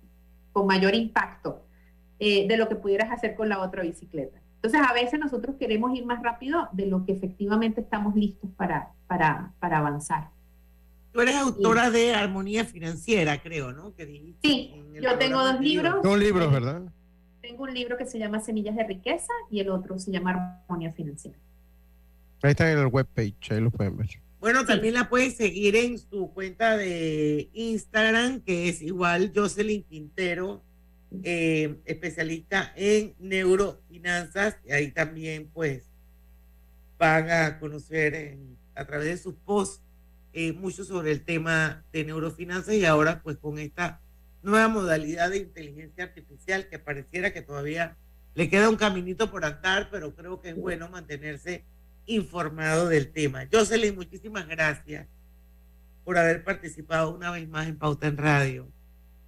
[0.53, 1.63] con mayor impacto
[2.19, 4.39] eh, de lo que pudieras hacer con la otra bicicleta.
[4.57, 8.93] Entonces, a veces nosotros queremos ir más rápido de lo que efectivamente estamos listos para,
[9.09, 10.29] para, para avanzar.
[11.13, 13.93] Tú eres autora de Armonía Financiera, creo, ¿no?
[14.43, 16.03] sí, yo tengo dos libros.
[16.03, 16.83] Dos libros, ¿verdad?
[17.43, 20.93] Tengo un libro que se llama Semillas de Riqueza y el otro se llama Armonía
[20.93, 21.37] Financiera.
[22.43, 24.09] Ahí está en el webpage, ahí lo pueden ver.
[24.41, 30.63] Bueno, también la puedes seguir en su cuenta de Instagram, que es igual Jocelyn Quintero,
[31.23, 34.57] eh, especialista en neurofinanzas.
[34.67, 35.91] Y ahí también, pues,
[36.99, 38.39] van a conocer
[38.75, 39.83] a través de sus posts
[40.33, 44.01] eh, mucho sobre el tema de neurofinanzas y ahora, pues, con esta
[44.43, 47.97] nueva modalidad de inteligencia artificial que pareciera que todavía
[48.35, 51.65] le queda un caminito por andar, pero creo que es bueno mantenerse
[52.07, 53.47] informado del tema.
[53.53, 55.07] Jocelyn, muchísimas gracias
[56.05, 58.69] por haber participado una vez más en Pauta en Radio.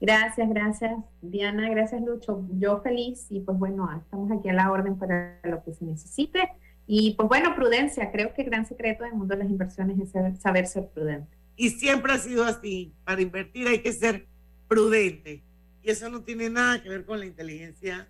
[0.01, 0.93] Gracias, gracias
[1.23, 2.45] Diana, gracias Lucho.
[2.59, 6.51] Yo feliz y pues bueno, estamos aquí a la orden para lo que se necesite.
[6.87, 10.41] Y pues bueno, prudencia, creo que el gran secreto del mundo de las inversiones es
[10.41, 11.37] saber ser prudente.
[11.57, 12.93] Y siempre ha sido así.
[13.05, 14.27] Para invertir hay que ser
[14.69, 15.43] prudente.
[15.83, 18.09] Y eso no tiene nada que ver con la inteligencia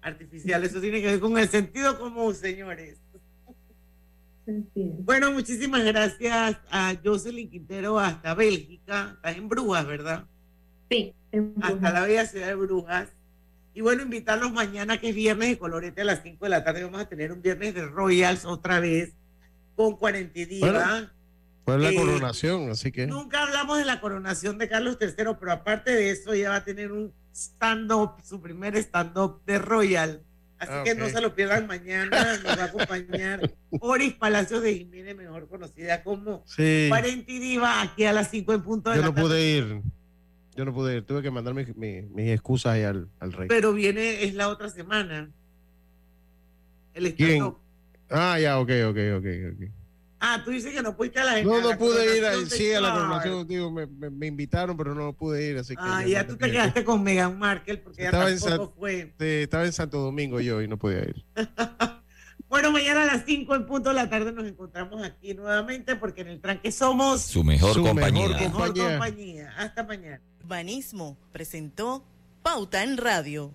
[0.00, 0.64] artificial.
[0.64, 3.00] Eso tiene que ver con el sentido común, señores.
[5.00, 9.14] Bueno, muchísimas gracias a Jocelyn Quintero hasta Bélgica.
[9.16, 10.26] Estás en Brujas, ¿verdad?
[10.88, 11.14] Sí,
[11.60, 13.15] Hasta la bella ciudad de Brujas.
[13.76, 16.82] Y bueno, invitarlos mañana, que es viernes de colorete a las 5 de la tarde.
[16.84, 19.12] Vamos a tener un viernes de Royals otra vez
[19.74, 21.08] con 40 días.
[21.66, 23.06] Fue la coronación, así que.
[23.06, 26.64] Nunca hablamos de la coronación de Carlos III, pero aparte de eso, ya va a
[26.64, 30.22] tener un stand-up, su primer stand-up de Royal.
[30.58, 32.38] Así Ah, que no se lo pierdan mañana.
[32.42, 36.86] Nos va a acompañar Oris Palacios de Jiménez, mejor conocida como Sí.
[36.88, 39.28] 40 Diva, aquí a las 5 en punto de Yo la no tarde.
[39.28, 39.82] pude ir.
[40.56, 41.02] Yo no pude ir.
[41.04, 43.48] Tuve que mandar mis, mis- mis excusas ahí al, al rey.
[43.48, 45.30] Pero viene, es la otra semana.
[46.94, 47.52] El ¿Quién?
[48.10, 49.70] Ah, ya, ok, ok, ok, ok.
[50.18, 52.72] Ah, tú dices que no pudiste a la No, no la pude ir a, sí,
[52.72, 55.82] a la coronación, digo, me, me- me invitaron, pero no pude ir, así que.
[55.84, 58.78] Ah, ya ya tú te quedaste con Meghan Markle porque ya Estaba en, tampoco San-
[58.78, 59.02] fue.
[59.18, 61.22] sí, estaba en Santo Domingo yo y no podía ir.
[62.48, 66.20] Bueno, mañana a las 5 en punto de la tarde nos encontramos aquí nuevamente porque
[66.20, 68.28] en el tranque somos Su mejor Su mejor compañía.
[68.28, 68.90] mejor compañía.
[68.90, 69.54] compañía.
[69.58, 70.20] Hasta mañana.
[70.44, 72.04] Banismo presentó
[72.42, 73.52] Pauta en Radio.